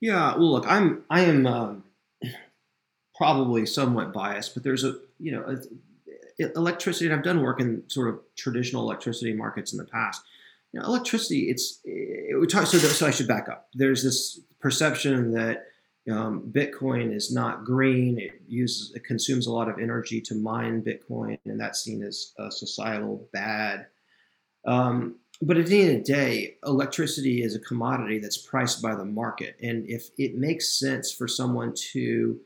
Yeah, 0.00 0.34
well, 0.36 0.52
look, 0.52 0.66
I'm 0.66 1.04
I 1.10 1.22
am 1.22 1.46
um, 1.46 1.84
probably 3.14 3.66
somewhat 3.66 4.12
biased, 4.12 4.54
but 4.54 4.64
there's 4.64 4.84
a 4.84 4.96
you 5.18 5.32
know 5.32 5.56
electricity, 6.56 7.06
and 7.06 7.14
I've 7.14 7.24
done 7.24 7.42
work 7.42 7.60
in 7.60 7.84
sort 7.88 8.08
of 8.08 8.20
traditional 8.36 8.82
electricity 8.82 9.32
markets 9.32 9.72
in 9.72 9.78
the 9.78 9.84
past. 9.84 10.22
You 10.72 10.80
know, 10.80 10.86
electricity, 10.86 11.50
it's 11.50 11.80
it, 11.84 12.40
we 12.40 12.46
talk, 12.46 12.66
so, 12.66 12.78
so 12.78 13.06
I 13.06 13.10
should 13.10 13.28
back 13.28 13.48
up. 13.48 13.68
There's 13.74 14.02
this 14.02 14.40
perception 14.60 15.32
that 15.32 15.66
um, 16.10 16.50
Bitcoin 16.52 17.14
is 17.14 17.32
not 17.32 17.64
green. 17.64 18.18
It 18.18 18.42
uses 18.48 18.92
it 18.94 19.04
consumes 19.04 19.46
a 19.46 19.52
lot 19.52 19.68
of 19.68 19.78
energy 19.78 20.20
to 20.22 20.34
mine 20.34 20.82
Bitcoin, 20.82 21.38
and 21.44 21.60
that's 21.60 21.84
seen 21.84 22.02
as 22.02 22.32
a 22.38 22.50
societal 22.50 23.28
bad. 23.32 23.86
Um, 24.66 25.16
but 25.40 25.56
at 25.56 25.66
the 25.66 25.80
end 25.80 25.90
of 26.00 26.04
the 26.04 26.12
day, 26.12 26.56
electricity 26.64 27.42
is 27.42 27.54
a 27.54 27.60
commodity 27.60 28.18
that's 28.18 28.38
priced 28.38 28.82
by 28.82 28.94
the 28.94 29.04
market, 29.04 29.56
and 29.62 29.88
if 29.88 30.08
it 30.18 30.36
makes 30.36 30.78
sense 30.78 31.12
for 31.12 31.28
someone 31.28 31.72
to 31.92 32.40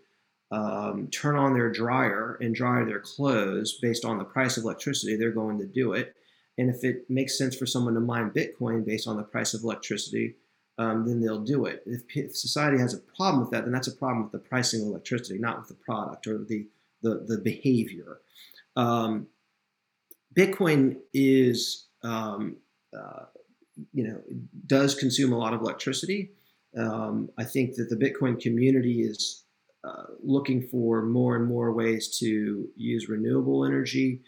um, 0.51 1.09
turn 1.09 1.37
on 1.37 1.55
their 1.55 1.71
dryer 1.71 2.39
and 2.41 2.55
dry 2.55 2.85
their 2.85 3.01
clothes 3.01 3.79
based 3.81 4.05
on 4.05 4.19
the 4.19 4.25
price 4.25 4.57
of 4.57 4.65
electricity, 4.65 5.17
they're 5.17 5.31
going 5.31 5.59
to 5.59 5.67
do 5.67 5.93
it. 5.93 6.15
And 6.59 6.71
if 6.71 6.85
it 6.85 7.11
makes 7.11 7.37
sense 7.37 7.57
for 7.57 7.67
someone 7.67 7.95
to 7.95 8.01
mine 8.01 8.31
Bitcoin 8.31 8.85
based 8.85 9.09
on 9.09 9.17
the 9.17 9.23
price 9.23 9.55
of 9.55 9.63
electricity, 9.63 10.37
um, 10.79 11.07
then 11.07 11.21
they'll 11.21 11.41
do 11.41 11.67
it. 11.67 11.83
If, 11.87 12.03
if, 12.15 12.37
society 12.37 12.79
has 12.79 12.95
a 12.95 12.99
problem 12.99 13.41
with 13.41 13.51
that, 13.51 13.65
then 13.65 13.73
that's 13.73 13.89
a 13.89 13.93
problem 13.93 14.25
with 14.25 14.33
the 14.33 14.39
pricing 14.39 14.83
of 14.83 14.89
electricity, 14.89 15.39
not 15.39 15.59
with 15.59 15.69
the 15.69 15.75
product 15.75 16.27
or 16.27 16.45
the 16.45 16.67
the, 17.03 17.25
the 17.27 17.39
behavior. 17.39 18.21
Um, 18.75 19.29
Bitcoin 20.35 20.97
is, 21.15 21.87
um, 22.03 22.57
uh, 22.97 23.25
you 23.93 24.05
know, 24.05 24.21
does 24.67 24.95
consume 24.95 25.33
a 25.33 25.39
lot 25.39 25.55
of 25.55 25.61
electricity. 25.61 26.33
Um, 26.77 27.31
I 27.39 27.45
think 27.45 27.75
that 27.77 27.89
the 27.89 27.97
Bitcoin 27.97 28.41
community 28.41 29.03
is 29.03 29.45
uh, 29.85 30.05
looking 30.23 30.67
for 30.69 31.03
more 31.03 31.37
and 31.37 31.47
more 31.47 31.73
ways 31.73 32.19
to 32.19 32.69
use 32.77 33.09
renewable 33.09 33.65
energy. 33.65 34.21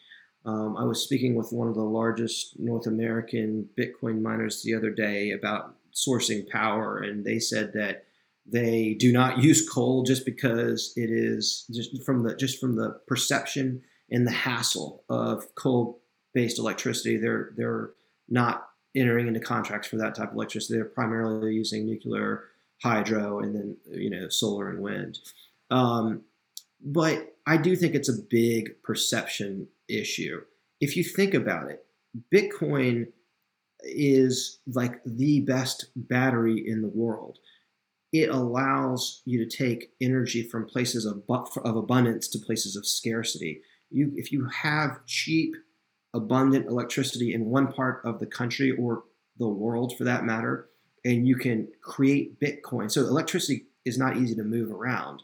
Um, 0.47 0.77
I 0.77 0.85
was 0.85 1.03
speaking 1.03 1.35
with 1.35 1.53
one 1.53 1.69
of 1.69 1.75
the 1.75 1.83
largest 1.83 2.59
North 2.59 2.87
American 2.87 3.69
Bitcoin 3.77 4.23
miners 4.23 4.63
the 4.63 4.75
other 4.75 4.91
day 4.91 5.33
about 5.33 5.75
sourcing 5.95 6.49
power, 6.49 6.99
and 6.99 7.25
they 7.25 7.39
said 7.39 7.73
that 7.75 8.05
they 8.47 8.95
do 8.95 9.13
not 9.13 9.39
use 9.43 9.69
coal 9.69 10.03
just 10.03 10.25
because 10.25 10.93
it 10.97 11.11
is 11.11 11.67
just 11.71 12.03
from 12.05 12.23
the 12.23 12.37
just 12.37 12.61
from 12.61 12.77
the 12.77 13.01
perception 13.07 13.83
and 14.11 14.27
the 14.27 14.33
hassle 14.33 15.05
of 15.09 15.55
coal-based 15.55 16.59
electricity. 16.59 17.17
They're 17.17 17.53
they're 17.57 17.91
not 18.29 18.69
entering 18.95 19.29
into 19.29 19.41
contracts 19.41 19.89
for 19.89 19.97
that 19.97 20.15
type 20.15 20.31
of 20.31 20.35
electricity. 20.35 20.75
They're 20.75 20.85
primarily 20.85 21.55
using 21.55 21.87
nuclear, 21.87 22.45
hydro, 22.83 23.41
and 23.41 23.55
then 23.55 23.77
you 23.91 24.11
know 24.11 24.29
solar 24.29 24.71
and 24.71 24.81
wind. 24.81 25.19
Um, 25.71 26.23
but 26.81 27.35
I 27.47 27.57
do 27.57 27.77
think 27.77 27.95
it's 27.95 28.09
a 28.09 28.23
big 28.31 28.83
perception 28.83 29.69
issue. 29.89 30.43
If 30.81 30.97
you 30.97 31.03
think 31.03 31.35
about 31.35 31.71
it, 31.71 31.85
Bitcoin 32.33 33.09
is 33.83 34.59
like 34.67 35.01
the 35.05 35.41
best 35.41 35.87
battery 35.95 36.65
in 36.67 36.83
the 36.83 36.89
world. 36.89 37.39
It 38.13 38.31
allows 38.31 39.23
you 39.27 39.45
to 39.45 39.57
take 39.57 39.93
energy 40.01 40.43
from 40.43 40.67
places 40.67 41.05
of, 41.05 41.23
of 41.29 41.77
abundance 41.77 42.29
to 42.29 42.39
places 42.39 42.75
of 42.75 42.87
scarcity. 42.87 43.61
You, 43.91 44.13
if 44.17 44.33
you 44.33 44.47
have 44.47 45.05
cheap, 45.07 45.55
abundant 46.15 46.67
electricity 46.67 47.35
in 47.35 47.45
one 47.45 47.71
part 47.71 48.01
of 48.05 48.19
the 48.19 48.27
country 48.27 48.71
or 48.73 49.05
the 49.39 49.49
world 49.49 49.97
for 49.97 50.05
that 50.05 50.25
matter, 50.25 50.69
and 51.05 51.29
you 51.29 51.37
can 51.37 51.69
create 51.83 52.41
Bitcoin. 52.41 52.91
So 52.91 53.03
electricity 53.03 53.67
is 53.85 53.99
not 53.99 54.17
easy 54.17 54.35
to 54.37 54.43
move 54.43 54.71
around. 54.71 55.23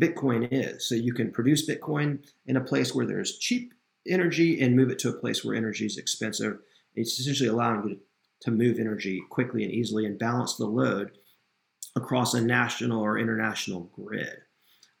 Bitcoin 0.00 0.48
is. 0.50 0.88
So 0.88 0.94
you 0.94 1.12
can 1.12 1.30
produce 1.30 1.68
Bitcoin 1.68 2.18
in 2.46 2.56
a 2.56 2.60
place 2.60 2.94
where 2.94 3.06
there's 3.06 3.38
cheap 3.38 3.72
energy 4.06 4.60
and 4.60 4.76
move 4.76 4.90
it 4.90 4.98
to 5.00 5.08
a 5.08 5.18
place 5.18 5.44
where 5.44 5.56
energy 5.56 5.86
is 5.86 5.98
expensive. 5.98 6.58
It's 6.94 7.18
essentially 7.18 7.48
allowing 7.48 7.88
you 7.88 7.94
to, 7.96 8.00
to 8.42 8.50
move 8.50 8.78
energy 8.78 9.22
quickly 9.30 9.64
and 9.64 9.72
easily 9.72 10.06
and 10.06 10.18
balance 10.18 10.56
the 10.56 10.66
load 10.66 11.12
across 11.96 12.34
a 12.34 12.40
national 12.40 13.00
or 13.00 13.18
international 13.18 13.90
grid. 13.94 14.38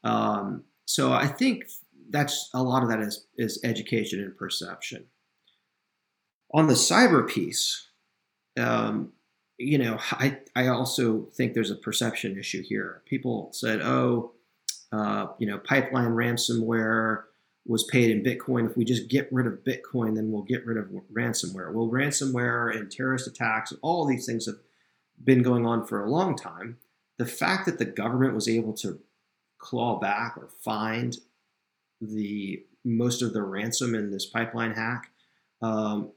Um, 0.04 0.64
so 0.86 1.12
I 1.12 1.26
think 1.26 1.64
that's 2.10 2.50
a 2.54 2.62
lot 2.62 2.82
of 2.82 2.88
that 2.90 3.00
is, 3.00 3.26
is 3.36 3.60
education 3.64 4.20
and 4.20 4.36
perception. 4.36 5.06
On 6.52 6.68
the 6.68 6.74
cyber 6.74 7.28
piece, 7.28 7.88
um, 8.58 9.12
you 9.58 9.78
know, 9.78 9.98
I, 10.12 10.38
I 10.54 10.68
also 10.68 11.28
think 11.36 11.54
there's 11.54 11.70
a 11.70 11.76
perception 11.76 12.38
issue 12.38 12.62
here. 12.62 13.02
People 13.06 13.50
said, 13.52 13.80
oh, 13.80 14.32
uh, 14.92 15.26
you 15.38 15.46
know, 15.46 15.58
pipeline 15.58 16.10
ransomware 16.10 17.22
was 17.66 17.84
paid 17.84 18.10
in 18.10 18.22
Bitcoin. 18.22 18.68
If 18.68 18.76
we 18.76 18.84
just 18.84 19.08
get 19.08 19.32
rid 19.32 19.46
of 19.46 19.64
Bitcoin, 19.64 20.14
then 20.14 20.30
we'll 20.30 20.42
get 20.42 20.66
rid 20.66 20.76
of 20.76 20.90
ransomware. 21.12 21.72
Well, 21.72 21.88
ransomware 21.88 22.76
and 22.76 22.90
terrorist 22.90 23.26
attacks, 23.26 23.72
all 23.80 24.06
these 24.06 24.26
things 24.26 24.46
have 24.46 24.56
been 25.22 25.42
going 25.42 25.64
on 25.64 25.86
for 25.86 26.04
a 26.04 26.10
long 26.10 26.36
time. 26.36 26.78
The 27.18 27.26
fact 27.26 27.66
that 27.66 27.78
the 27.78 27.84
government 27.84 28.34
was 28.34 28.48
able 28.48 28.74
to 28.74 29.00
claw 29.58 29.98
back 29.98 30.36
or 30.36 30.48
find 30.62 31.16
the 32.00 32.62
most 32.84 33.22
of 33.22 33.32
the 33.32 33.42
ransom 33.42 33.94
in 33.94 34.10
this 34.10 34.26
pipeline 34.26 34.72
hack 34.72 35.10
um, 35.62 36.10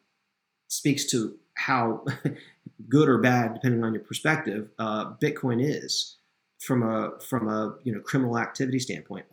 speaks 0.68 1.06
to 1.12 1.38
how 1.54 2.04
good 2.90 3.08
or 3.08 3.20
bad, 3.20 3.54
depending 3.54 3.84
on 3.84 3.94
your 3.94 4.04
perspective, 4.04 4.70
uh, 4.80 5.14
Bitcoin 5.14 5.64
is 5.64 6.18
from 6.60 6.84
a 6.84 7.20
from 7.20 7.48
a 7.48 7.76
you 7.84 7.94
know 7.94 8.02
criminal 8.02 8.38
activity 8.38 8.80
standpoint. 8.80 9.26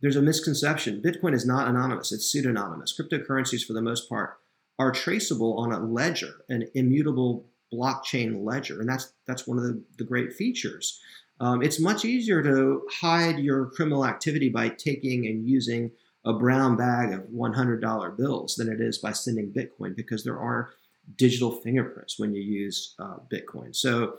There's 0.00 0.16
a 0.16 0.22
misconception. 0.22 1.02
Bitcoin 1.02 1.34
is 1.34 1.46
not 1.46 1.68
anonymous; 1.68 2.12
it's 2.12 2.30
pseudonymous. 2.32 2.98
Cryptocurrencies, 2.98 3.64
for 3.64 3.72
the 3.72 3.82
most 3.82 4.08
part, 4.08 4.38
are 4.78 4.92
traceable 4.92 5.58
on 5.58 5.72
a 5.72 5.80
ledger, 5.80 6.44
an 6.48 6.68
immutable 6.74 7.46
blockchain 7.72 8.44
ledger, 8.44 8.80
and 8.80 8.88
that's 8.88 9.12
that's 9.26 9.46
one 9.46 9.58
of 9.58 9.64
the, 9.64 9.82
the 9.98 10.04
great 10.04 10.32
features. 10.32 11.00
Um, 11.40 11.62
it's 11.62 11.80
much 11.80 12.04
easier 12.04 12.42
to 12.42 12.82
hide 12.90 13.38
your 13.38 13.66
criminal 13.66 14.06
activity 14.06 14.48
by 14.48 14.70
taking 14.70 15.26
and 15.26 15.46
using 15.46 15.90
a 16.24 16.32
brown 16.32 16.76
bag 16.76 17.12
of 17.12 17.20
$100 17.28 18.16
bills 18.16 18.56
than 18.56 18.68
it 18.68 18.80
is 18.80 18.98
by 18.98 19.12
sending 19.12 19.52
Bitcoin 19.52 19.94
because 19.94 20.24
there 20.24 20.38
are 20.38 20.70
digital 21.16 21.52
fingerprints 21.52 22.18
when 22.18 22.34
you 22.34 22.42
use 22.42 22.94
uh, 22.98 23.16
Bitcoin. 23.32 23.76
So 23.76 24.16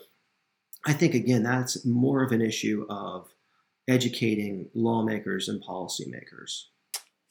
I 0.85 0.93
think 0.93 1.15
again 1.15 1.43
that's 1.43 1.85
more 1.85 2.23
of 2.23 2.31
an 2.31 2.41
issue 2.41 2.85
of 2.89 3.27
educating 3.87 4.69
lawmakers 4.73 5.47
and 5.47 5.63
policymakers. 5.63 6.65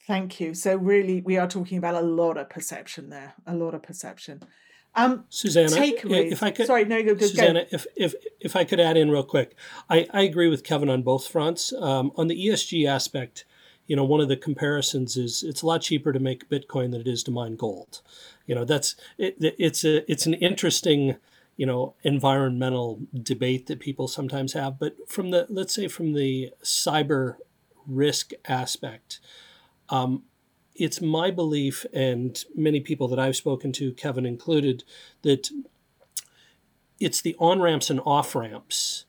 Thank 0.05 0.39
you. 0.39 0.53
So 0.53 0.75
really, 0.75 1.21
we 1.21 1.37
are 1.37 1.47
talking 1.47 1.77
about 1.77 1.95
a 1.95 2.01
lot 2.01 2.37
of 2.37 2.49
perception 2.49 3.09
there. 3.09 3.33
A 3.45 3.53
lot 3.53 3.73
of 3.73 3.83
perception. 3.83 4.41
Um, 4.95 5.25
Susanna, 5.29 5.67
takeaways. 5.69 6.31
if 6.31 6.41
I 6.41 6.49
could, 6.49 6.65
sorry, 6.65 6.85
no, 6.85 7.03
go, 7.03 7.13
go 7.13 7.27
Susanna, 7.27 7.61
go. 7.61 7.67
if 7.71 7.85
if 7.95 8.15
if 8.39 8.55
I 8.55 8.63
could 8.63 8.79
add 8.79 8.97
in 8.97 9.11
real 9.11 9.23
quick, 9.23 9.55
I, 9.89 10.07
I 10.11 10.21
agree 10.21 10.47
with 10.47 10.63
Kevin 10.63 10.89
on 10.89 11.03
both 11.03 11.27
fronts. 11.27 11.71
Um, 11.73 12.11
on 12.15 12.27
the 12.27 12.47
ESG 12.47 12.87
aspect, 12.87 13.45
you 13.85 13.95
know, 13.95 14.03
one 14.03 14.21
of 14.21 14.27
the 14.27 14.37
comparisons 14.37 15.15
is 15.15 15.43
it's 15.43 15.61
a 15.61 15.67
lot 15.67 15.81
cheaper 15.81 16.11
to 16.13 16.19
make 16.19 16.49
Bitcoin 16.49 16.91
than 16.91 17.01
it 17.01 17.07
is 17.07 17.21
to 17.23 17.31
mine 17.31 17.57
gold. 17.57 18.01
You 18.47 18.55
know, 18.55 18.65
that's 18.65 18.95
it, 19.19 19.35
it's 19.39 19.83
a 19.83 20.09
it's 20.11 20.25
an 20.25 20.33
interesting 20.35 21.17
you 21.57 21.65
know 21.65 21.95
environmental 22.03 23.01
debate 23.21 23.67
that 23.67 23.79
people 23.79 24.07
sometimes 24.07 24.53
have. 24.53 24.79
But 24.79 24.95
from 25.07 25.31
the 25.31 25.45
let's 25.49 25.73
say 25.73 25.87
from 25.89 26.13
the 26.13 26.51
cyber 26.63 27.35
risk 27.85 28.31
aspect. 28.47 29.19
Um, 29.89 30.23
it's 30.75 31.01
my 31.01 31.31
belief, 31.31 31.85
and 31.91 32.43
many 32.55 32.79
people 32.79 33.07
that 33.07 33.17
I've 33.17 33.35
spoken 33.35 33.71
to, 33.73 33.93
Kevin 33.93 34.27
included, 34.27 34.83
that 35.23 35.49
it's 36.99 37.21
the 37.21 37.35
on 37.39 37.61
ramps 37.61 37.89
and 37.89 37.99
off 38.05 38.35
ramps 38.35 39.05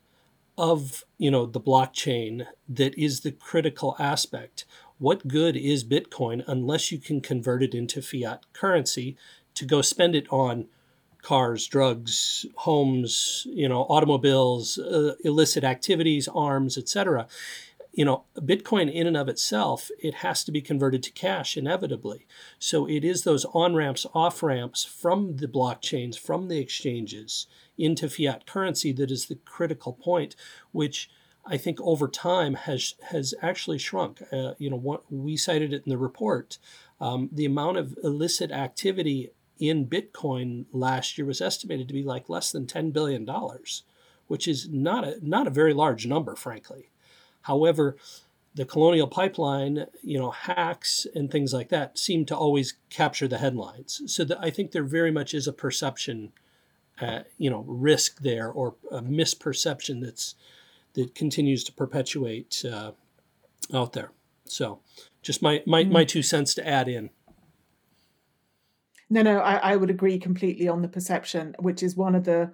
of 0.56 1.04
you 1.18 1.30
know 1.30 1.46
the 1.46 1.60
blockchain 1.60 2.46
that 2.68 2.98
is 2.98 3.20
the 3.20 3.32
critical 3.32 3.94
aspect. 3.98 4.64
What 4.98 5.28
good 5.28 5.56
is 5.56 5.84
Bitcoin 5.84 6.42
unless 6.46 6.90
you 6.90 6.98
can 6.98 7.20
convert 7.20 7.62
it 7.62 7.74
into 7.74 8.02
fiat 8.02 8.44
currency 8.52 9.16
to 9.54 9.64
go 9.64 9.82
spend 9.82 10.16
it 10.16 10.26
on 10.30 10.66
cars, 11.28 11.66
drugs, 11.66 12.46
homes, 12.56 13.46
you 13.50 13.68
know, 13.68 13.82
automobiles, 13.94 14.78
uh, 14.78 15.14
illicit 15.24 15.64
activities, 15.64 16.26
arms, 16.28 16.78
etc 16.78 17.26
you 17.98 18.04
know, 18.04 18.22
Bitcoin 18.36 18.92
in 18.92 19.08
and 19.08 19.16
of 19.16 19.28
itself, 19.28 19.90
it 19.98 20.14
has 20.14 20.44
to 20.44 20.52
be 20.52 20.60
converted 20.60 21.02
to 21.02 21.10
cash 21.10 21.56
inevitably. 21.56 22.28
So 22.60 22.88
it 22.88 23.04
is 23.04 23.24
those 23.24 23.44
on 23.46 23.74
ramps, 23.74 24.06
off 24.14 24.40
ramps 24.40 24.84
from 24.84 25.38
the 25.38 25.48
blockchains, 25.48 26.16
from 26.16 26.46
the 26.46 26.58
exchanges 26.58 27.48
into 27.76 28.08
fiat 28.08 28.46
currency 28.46 28.92
that 28.92 29.10
is 29.10 29.26
the 29.26 29.40
critical 29.44 29.92
point, 29.92 30.36
which 30.70 31.10
I 31.44 31.56
think 31.56 31.80
over 31.80 32.06
time 32.06 32.54
has 32.54 32.94
has 33.10 33.34
actually 33.42 33.78
shrunk. 33.78 34.22
Uh, 34.30 34.54
you 34.58 34.70
know, 34.70 34.76
what, 34.76 35.10
we 35.10 35.36
cited 35.36 35.72
it 35.72 35.82
in 35.84 35.90
the 35.90 35.98
report. 35.98 36.58
Um, 37.00 37.30
the 37.32 37.46
amount 37.46 37.78
of 37.78 37.98
illicit 38.04 38.52
activity 38.52 39.30
in 39.58 39.86
Bitcoin 39.86 40.66
last 40.72 41.18
year 41.18 41.26
was 41.26 41.40
estimated 41.40 41.88
to 41.88 41.94
be 41.94 42.02
like 42.02 42.28
less 42.28 42.52
than 42.52 42.66
ten 42.66 42.90
billion 42.90 43.24
dollars, 43.24 43.82
which 44.26 44.46
is 44.46 44.68
not 44.68 45.04
a 45.04 45.18
not 45.22 45.46
a 45.46 45.50
very 45.50 45.74
large 45.74 46.06
number, 46.06 46.36
frankly. 46.36 46.90
However, 47.42 47.96
the 48.54 48.64
colonial 48.64 49.06
pipeline, 49.06 49.86
you 50.02 50.18
know, 50.18 50.30
hacks 50.30 51.06
and 51.14 51.30
things 51.30 51.52
like 51.52 51.68
that 51.68 51.98
seem 51.98 52.24
to 52.26 52.36
always 52.36 52.74
capture 52.90 53.28
the 53.28 53.38
headlines. 53.38 54.02
So 54.06 54.24
that 54.24 54.38
I 54.40 54.50
think 54.50 54.72
there 54.72 54.82
very 54.82 55.10
much 55.10 55.32
is 55.32 55.46
a 55.46 55.52
perception, 55.52 56.32
uh, 57.00 57.20
you 57.36 57.50
know, 57.50 57.64
risk 57.68 58.20
there 58.20 58.50
or 58.50 58.74
a 58.90 59.00
misperception 59.00 60.02
that's 60.02 60.34
that 60.94 61.14
continues 61.14 61.62
to 61.64 61.72
perpetuate 61.72 62.64
uh, 62.64 62.92
out 63.72 63.92
there. 63.92 64.10
So, 64.44 64.80
just 65.22 65.42
my 65.42 65.62
my, 65.66 65.84
mm. 65.84 65.90
my 65.90 66.04
two 66.04 66.22
cents 66.22 66.54
to 66.54 66.66
add 66.66 66.88
in. 66.88 67.10
No, 69.10 69.22
no, 69.22 69.38
I, 69.38 69.56
I 69.72 69.76
would 69.76 69.90
agree 69.90 70.18
completely 70.18 70.68
on 70.68 70.82
the 70.82 70.88
perception, 70.88 71.54
which 71.58 71.82
is 71.82 71.96
one 71.96 72.14
of 72.14 72.24
the 72.24 72.52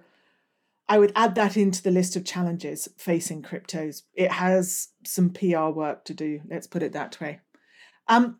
I 0.87 0.99
would 0.99 1.11
add 1.15 1.35
that 1.35 1.57
into 1.57 1.81
the 1.81 1.91
list 1.91 2.15
of 2.15 2.25
challenges 2.25 2.87
facing 2.97 3.41
cryptos. 3.41 4.03
It 4.13 4.31
has 4.31 4.89
some 5.03 5.31
PR 5.31 5.69
work 5.69 6.05
to 6.05 6.13
do, 6.13 6.41
let's 6.47 6.67
put 6.67 6.83
it 6.83 6.93
that 6.93 7.19
way. 7.19 7.39
Um, 8.07 8.39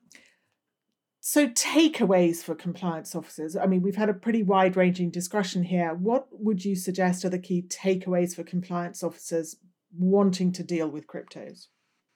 so, 1.21 1.47
takeaways 1.47 2.43
for 2.43 2.54
compliance 2.54 3.15
officers. 3.15 3.56
I 3.56 3.65
mean, 3.65 3.82
we've 3.82 3.95
had 3.95 4.10
a 4.10 4.13
pretty 4.13 4.43
wide 4.43 4.78
ranging 4.78 5.10
discussion 5.10 5.63
here. 5.63 5.95
What 5.95 6.28
would 6.32 6.63
you 6.63 6.75
suggest 6.75 7.25
are 7.25 7.30
the 7.30 7.39
key 7.39 7.63
takeaways 7.63 8.36
for 8.36 8.43
compliance 8.43 9.01
officers 9.01 9.56
wanting 9.97 10.51
to 10.51 10.63
deal 10.63 10.88
with 10.88 11.08
cryptos? 11.08 11.65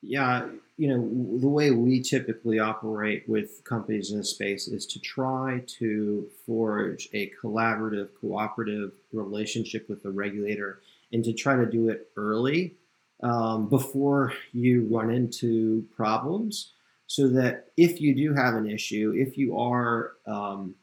Yeah, 0.01 0.47
you 0.77 0.87
know, 0.87 1.39
the 1.39 1.47
way 1.47 1.71
we 1.71 2.01
typically 2.01 2.59
operate 2.59 3.27
with 3.27 3.61
companies 3.65 4.11
in 4.11 4.17
this 4.17 4.31
space 4.31 4.67
is 4.67 4.85
to 4.87 4.99
try 4.99 5.61
to 5.67 6.27
forge 6.45 7.09
a 7.13 7.31
collaborative, 7.41 8.09
cooperative 8.19 8.93
relationship 9.11 9.89
with 9.89 10.01
the 10.01 10.09
regulator 10.09 10.81
and 11.11 11.23
to 11.25 11.33
try 11.33 11.55
to 11.55 11.65
do 11.65 11.89
it 11.89 12.09
early 12.15 12.75
um, 13.23 13.67
before 13.67 14.33
you 14.53 14.87
run 14.89 15.11
into 15.11 15.85
problems 15.95 16.71
so 17.07 17.27
that 17.27 17.71
if 17.75 17.99
you 17.99 18.15
do 18.15 18.33
have 18.33 18.53
an 18.53 18.69
issue, 18.69 19.13
if 19.15 19.37
you 19.37 19.57
are 19.57 20.13
um, 20.27 20.75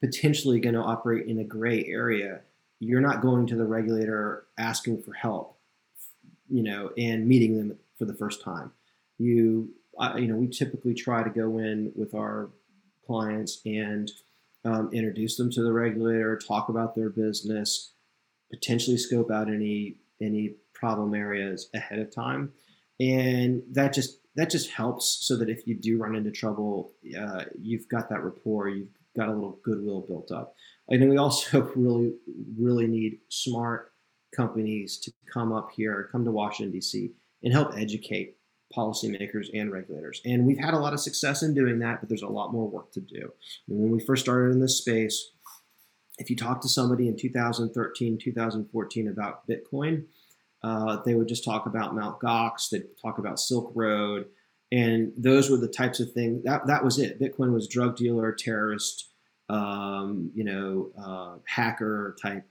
potentially 0.00 0.58
going 0.58 0.74
to 0.74 0.80
operate 0.80 1.26
in 1.26 1.38
a 1.38 1.44
gray 1.44 1.84
area, 1.84 2.40
you're 2.80 3.00
not 3.00 3.20
going 3.20 3.46
to 3.46 3.56
the 3.56 3.64
regulator 3.64 4.46
asking 4.58 5.02
for 5.02 5.12
help, 5.12 5.56
you 6.48 6.62
know, 6.62 6.90
and 6.96 7.28
meeting 7.28 7.56
them 7.56 7.78
for 8.00 8.06
the 8.06 8.14
first 8.14 8.42
time. 8.42 8.72
You, 9.18 9.68
uh, 9.98 10.14
you 10.16 10.26
know, 10.26 10.36
we 10.36 10.48
typically 10.48 10.94
try 10.94 11.22
to 11.22 11.28
go 11.28 11.58
in 11.58 11.92
with 11.94 12.14
our 12.14 12.50
clients 13.06 13.60
and 13.66 14.10
um, 14.64 14.88
introduce 14.92 15.36
them 15.36 15.50
to 15.50 15.62
the 15.62 15.72
regulator, 15.72 16.36
talk 16.38 16.70
about 16.70 16.94
their 16.94 17.10
business, 17.10 17.92
potentially 18.50 18.96
scope 18.96 19.30
out 19.30 19.48
any 19.48 19.98
any 20.20 20.54
problem 20.74 21.14
areas 21.14 21.68
ahead 21.74 21.98
of 21.98 22.14
time, 22.14 22.52
and 22.98 23.62
that 23.70 23.92
just 23.92 24.18
that 24.36 24.48
just 24.48 24.70
helps 24.70 25.18
so 25.20 25.36
that 25.36 25.50
if 25.50 25.66
you 25.66 25.74
do 25.74 25.98
run 25.98 26.14
into 26.14 26.30
trouble, 26.30 26.92
uh, 27.18 27.44
you've 27.60 27.88
got 27.88 28.08
that 28.08 28.24
rapport, 28.24 28.68
you've 28.68 28.88
got 29.16 29.28
a 29.28 29.32
little 29.32 29.58
goodwill 29.62 30.06
built 30.08 30.30
up. 30.30 30.54
And 30.88 31.00
think 31.00 31.10
we 31.10 31.18
also 31.18 31.62
really 31.76 32.14
really 32.58 32.86
need 32.86 33.18
smart 33.28 33.92
companies 34.34 34.98
to 34.98 35.12
come 35.30 35.52
up 35.52 35.70
here, 35.72 36.08
come 36.10 36.24
to 36.24 36.30
Washington 36.30 36.72
D.C 36.72 37.12
and 37.42 37.52
help 37.52 37.76
educate 37.76 38.36
policymakers 38.76 39.48
and 39.52 39.72
regulators. 39.72 40.20
And 40.24 40.46
we've 40.46 40.58
had 40.58 40.74
a 40.74 40.78
lot 40.78 40.92
of 40.92 41.00
success 41.00 41.42
in 41.42 41.54
doing 41.54 41.78
that, 41.80 42.00
but 42.00 42.08
there's 42.08 42.22
a 42.22 42.28
lot 42.28 42.52
more 42.52 42.68
work 42.68 42.92
to 42.92 43.00
do. 43.00 43.32
When 43.66 43.90
we 43.90 44.00
first 44.00 44.22
started 44.22 44.52
in 44.52 44.60
this 44.60 44.78
space, 44.78 45.30
if 46.18 46.30
you 46.30 46.36
talk 46.36 46.60
to 46.62 46.68
somebody 46.68 47.08
in 47.08 47.16
2013, 47.16 48.18
2014 48.18 49.08
about 49.08 49.48
Bitcoin, 49.48 50.04
uh, 50.62 50.98
they 51.04 51.14
would 51.14 51.28
just 51.28 51.44
talk 51.44 51.66
about 51.66 51.94
Mt. 51.94 52.20
Gox, 52.20 52.68
they'd 52.70 52.84
talk 53.00 53.18
about 53.18 53.40
Silk 53.40 53.72
Road, 53.74 54.26
and 54.70 55.12
those 55.16 55.50
were 55.50 55.56
the 55.56 55.68
types 55.68 56.00
of 56.00 56.12
things. 56.12 56.44
That 56.44 56.66
that 56.66 56.84
was 56.84 56.98
it. 56.98 57.18
Bitcoin 57.18 57.52
was 57.52 57.66
drug 57.66 57.96
dealer, 57.96 58.32
terrorist, 58.32 59.08
um, 59.48 60.30
you 60.34 60.44
know, 60.44 60.90
uh, 61.02 61.38
hacker 61.46 62.14
type 62.20 62.46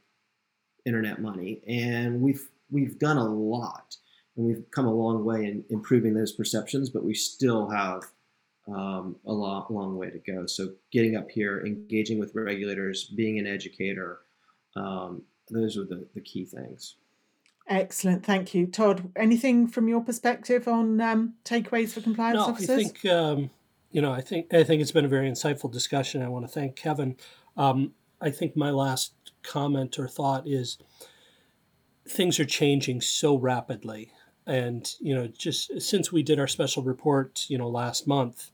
internet 0.86 1.21
money, 1.21 1.62
and 1.67 2.19
we've 2.19 2.49
we've 2.71 2.97
done 2.97 3.17
a 3.17 3.25
lot 3.25 3.95
and 4.39 4.47
we've 4.47 4.71
come 4.71 4.86
a 4.86 4.93
long 4.93 5.25
way 5.25 5.45
in 5.45 5.65
improving 5.69 6.13
those 6.13 6.32
perceptions, 6.32 6.89
but 6.89 7.04
we 7.04 7.13
still 7.13 7.69
have 7.69 8.04
um, 8.69 9.17
a 9.25 9.34
long, 9.34 9.65
long 9.69 9.97
way 9.97 10.10
to 10.10 10.19
go. 10.19 10.45
So 10.45 10.71
getting 10.91 11.17
up 11.17 11.30
here, 11.30 11.62
engaging 11.65 12.19
with 12.19 12.34
regulators, 12.34 13.04
being 13.04 13.38
an 13.38 13.45
educator, 13.45 14.19
um, 14.78 15.23
those 15.49 15.78
are 15.78 15.84
the, 15.84 16.08
the 16.13 16.21
key 16.21 16.45
things. 16.45 16.95
Excellent, 17.67 18.25
thank 18.25 18.56
you, 18.56 18.65
Todd. 18.65 19.12
Anything 19.17 19.67
from 19.67 19.89
your 19.89 20.02
perspective 20.02 20.69
on 20.69 21.02
um, 21.02 21.34
takeaways 21.43 21.91
for 21.91 21.99
compliance 21.99 22.38
no, 22.38 22.45
officers? 22.45 22.69
I 22.69 22.84
think 22.84 23.06
um, 23.06 23.49
you 23.91 24.02
know, 24.02 24.12
I 24.12 24.21
think 24.21 24.54
I 24.54 24.63
think 24.63 24.82
it's 24.82 24.91
been 24.91 25.06
a 25.06 25.10
very 25.10 25.30
insightful 25.30 25.71
discussion. 25.71 26.23
I 26.23 26.30
want 26.30 26.45
to 26.45 26.52
thank 26.52 26.75
Kevin. 26.75 27.17
Um, 27.58 27.91
I 28.21 28.32
think 28.32 28.56
my 28.56 28.71
last 28.71 29.13
comment 29.43 29.99
or 29.99 30.08
thought 30.08 30.47
is 30.47 30.78
things 32.08 32.39
are 32.39 32.45
changing 32.45 33.02
so 33.02 33.38
rapidly 33.38 34.12
and 34.50 34.96
you 35.00 35.16
know 35.16 35.28
just 35.28 35.82
since 35.82 36.12
we 36.12 36.24
did 36.24 36.40
our 36.40 36.48
special 36.48 36.84
report 36.84 37.46
you 37.50 37.58
know 37.58 37.70
last 37.70 38.08
month 38.08 38.52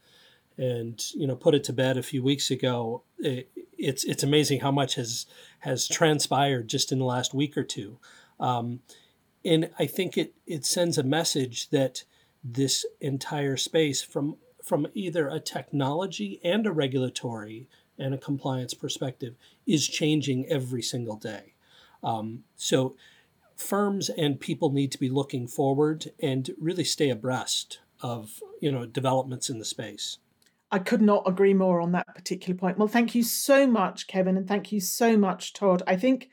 and 0.58 1.02
you 1.14 1.26
know 1.26 1.36
put 1.36 1.56
it 1.56 1.64
to 1.64 1.74
bed 1.74 1.98
a 1.98 2.04
few 2.04 2.22
weeks 2.22 2.52
ago 2.52 3.02
it, 3.20 3.50
it's 3.78 4.04
it's 4.04 4.24
amazing 4.24 4.60
how 4.60 4.72
much 4.72 4.96
has 4.96 5.26
has 5.60 5.88
transpired 5.88 6.68
just 6.68 6.92
in 6.92 7.00
the 7.00 7.06
last 7.06 7.34
week 7.34 7.58
or 7.58 7.64
two. 7.64 7.98
Um, 8.40 8.82
and 9.44 9.70
i 9.80 9.86
think 9.86 10.18
it 10.18 10.34
it 10.46 10.66
sends 10.66 10.98
a 10.98 11.04
message 11.04 11.70
that 11.70 12.04
this 12.44 12.86
entire 13.00 13.58
space 13.58 14.02
from 14.02 14.38
from 14.64 14.88
either 14.96 15.28
a 15.28 15.40
technology 15.40 16.42
and 16.44 16.66
a 16.66 16.72
regulatory 16.72 17.70
and 18.00 18.14
a 18.14 18.18
compliance 18.18 18.74
perspective 18.74 19.36
is 19.68 19.88
changing 19.88 20.48
every 20.48 20.82
single 20.82 21.16
day. 21.16 21.54
Um, 22.04 22.44
so 22.56 22.96
firms 23.56 24.10
and 24.10 24.40
people 24.40 24.72
need 24.72 24.92
to 24.92 25.00
be 25.00 25.10
looking 25.10 25.48
forward 25.48 26.12
and 26.22 26.52
really 26.60 26.84
stay 26.84 27.10
abreast 27.10 27.80
of 28.02 28.42
you 28.60 28.72
know 28.72 28.86
developments 28.86 29.50
in 29.50 29.60
the 29.60 29.66
space. 29.66 30.18
I 30.72 30.80
could 30.80 31.02
not 31.02 31.28
agree 31.28 31.54
more 31.54 31.80
on 31.80 31.92
that 31.94 32.16
particular 32.16 32.58
point. 32.58 32.78
Well, 32.78 32.88
thank 32.88 33.16
you 33.16 33.24
so 33.24 33.66
much, 33.68 34.08
Kevin, 34.08 34.36
and 34.36 34.48
thank 34.48 34.72
you 34.72 34.80
so 34.80 35.16
much, 35.16 35.54
Todd. 35.54 35.84
I 35.88 35.96
think 35.96 36.30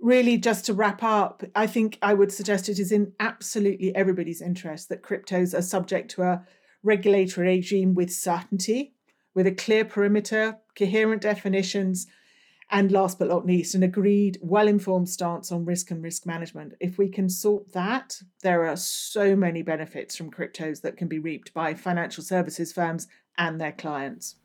really 0.00 0.36
just 0.36 0.66
to 0.66 0.74
wrap 0.74 1.02
up, 1.02 1.42
I 1.54 1.66
think 1.66 1.98
I 2.02 2.14
would 2.14 2.32
suggest 2.32 2.68
it 2.68 2.78
is 2.78 2.92
in 2.92 3.12
absolutely 3.20 3.94
everybody's 3.94 4.42
interest 4.42 4.88
that 4.88 5.02
cryptos 5.02 5.56
are 5.56 5.62
subject 5.62 6.10
to 6.12 6.22
a 6.22 6.44
regulatory 6.82 7.48
regime 7.48 7.94
with 7.94 8.10
certainty, 8.10 8.94
with 9.34 9.46
a 9.46 9.52
clear 9.52 9.84
perimeter, 9.84 10.58
coherent 10.76 11.22
definitions, 11.22 12.06
and 12.70 12.90
last 12.90 13.18
but 13.18 13.28
not 13.28 13.46
least, 13.46 13.74
an 13.74 13.82
agreed, 13.82 14.38
well 14.42 14.66
informed 14.66 15.08
stance 15.08 15.52
on 15.52 15.64
risk 15.64 15.90
and 15.90 16.02
risk 16.02 16.26
management. 16.26 16.74
If 16.80 16.98
we 16.98 17.08
can 17.08 17.28
sort 17.28 17.72
that, 17.72 18.20
there 18.42 18.66
are 18.66 18.76
so 18.76 19.36
many 19.36 19.62
benefits 19.62 20.16
from 20.16 20.30
cryptos 20.30 20.80
that 20.82 20.96
can 20.96 21.06
be 21.06 21.18
reaped 21.18 21.54
by 21.54 21.74
financial 21.74 22.24
services 22.24 22.72
firms 22.72 23.06
and 23.38 23.60
their 23.60 23.72
clients. 23.72 24.36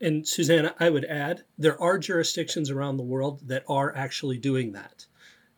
And 0.00 0.26
Susanna, 0.26 0.74
I 0.78 0.90
would 0.90 1.04
add 1.04 1.42
there 1.58 1.80
are 1.80 1.98
jurisdictions 1.98 2.70
around 2.70 2.96
the 2.96 3.02
world 3.02 3.48
that 3.48 3.64
are 3.68 3.94
actually 3.94 4.38
doing 4.38 4.72
that. 4.72 5.06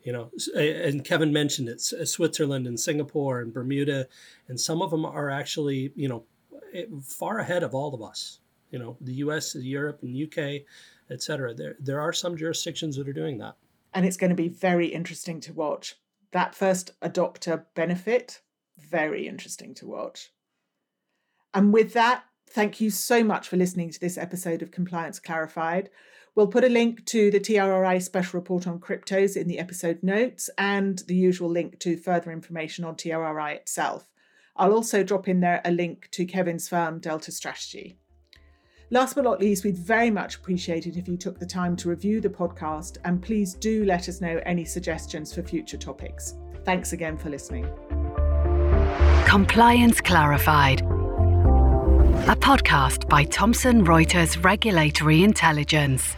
You 0.03 0.13
know, 0.13 0.31
and 0.57 1.05
Kevin 1.05 1.33
mentioned 1.33 1.69
it 1.69 1.81
Switzerland 1.81 2.67
and 2.67 2.81
Singapore 2.81 3.41
and 3.41 3.53
Bermuda, 3.53 4.07
and 4.49 4.59
some 4.59 4.81
of 4.81 4.91
them 4.91 5.05
are 5.05 5.29
actually, 5.29 5.93
you 5.97 6.09
know, 6.09 6.25
eh, 6.73 6.85
far 7.03 7.41
ahead 7.41 7.63
of 7.63 7.75
all 7.75 7.95
of 7.95 8.01
us. 8.01 8.39
You 8.71 8.79
know, 8.79 8.97
the 9.01 9.15
US, 9.15 9.55
Europe, 9.55 10.03
and 10.03 10.17
UK 10.17 10.63
etc. 11.11 11.55
There, 11.55 11.77
there 11.79 12.01
are 12.01 12.13
some 12.13 12.37
jurisdictions 12.37 12.97
that 12.97 13.09
are 13.09 13.13
doing 13.13 13.39
that. 13.39 13.57
And 13.95 14.05
it's 14.05 14.17
going 14.17 14.31
to 14.31 14.37
be 14.37 14.49
very 14.49 14.87
interesting 14.87 15.41
to 15.41 15.53
watch. 15.53 15.97
That 16.33 16.55
first 16.55 16.99
adopter 17.01 17.65
benefit, 17.75 18.43
very 18.77 19.27
interesting 19.27 19.75
to 19.77 19.87
watch. 19.87 20.31
And 21.55 21.73
with 21.73 21.95
that, 21.95 22.25
thank 22.51 22.81
you 22.81 22.91
so 22.91 23.25
much 23.25 23.49
for 23.49 23.57
listening 23.57 23.91
to 23.91 24.01
this 24.01 24.19
episode 24.19 24.63
of 24.63 24.71
Compliance 24.71 25.19
Clarified. 25.19 25.91
We'll 26.35 26.47
put 26.47 26.65
a 26.65 26.69
link 26.69 27.05
to 27.07 27.31
the 27.31 27.41
TRRI 27.41 28.01
special 28.03 28.39
report 28.39 28.67
on 28.67 28.79
cryptos 28.79 29.37
in 29.37 29.49
the 29.49 29.59
episode 29.59 30.03
notes 30.03 30.49
and 30.57 30.99
the 31.09 31.17
usual 31.17 31.51
link 31.51 31.81
to 31.81 31.97
further 31.97 32.31
information 32.31 32.85
on 32.85 32.95
TRRI 32.95 33.57
itself. 33.57 34.07
I'll 34.55 34.75
also 34.75 35.03
drop 35.03 35.29
in 35.29 35.41
there 35.41 35.61
a 35.65 35.71
link 35.71 36.09
to 36.13 36.27
Kevin's 36.27 36.69
firm, 36.69 37.01
Delta 37.01 37.33
Strategy. 37.33 37.99
Last 38.91 39.15
but 39.15 39.25
not 39.25 39.39
least, 39.39 39.65
we'd 39.65 39.77
very 39.77 40.11
much 40.11 40.37
appreciate 40.37 40.87
it 40.87 40.97
if 40.97 41.07
you 41.07 41.19
took 41.19 41.39
the 41.39 41.45
time 41.47 41.77
to 41.77 41.91
review 41.91 42.23
the 42.23 42.29
podcast 42.31 42.97
and 43.05 43.23
please 43.23 43.53
do 43.55 43.85
let 43.85 44.09
us 44.09 44.23
know 44.23 44.41
any 44.47 44.65
suggestions 44.65 45.35
for 45.35 45.43
future 45.43 45.77
topics. 45.77 46.37
Thanks 46.65 46.95
again 46.95 47.19
for 47.19 47.29
listening. 47.29 47.69
Compliance 49.27 50.01
Clarified, 50.01 50.81
a 50.81 52.37
podcast 52.37 53.07
by 53.11 53.25
Thomson 53.25 53.85
Reuters 53.85 54.43
Regulatory 54.43 55.23
Intelligence. 55.23 56.17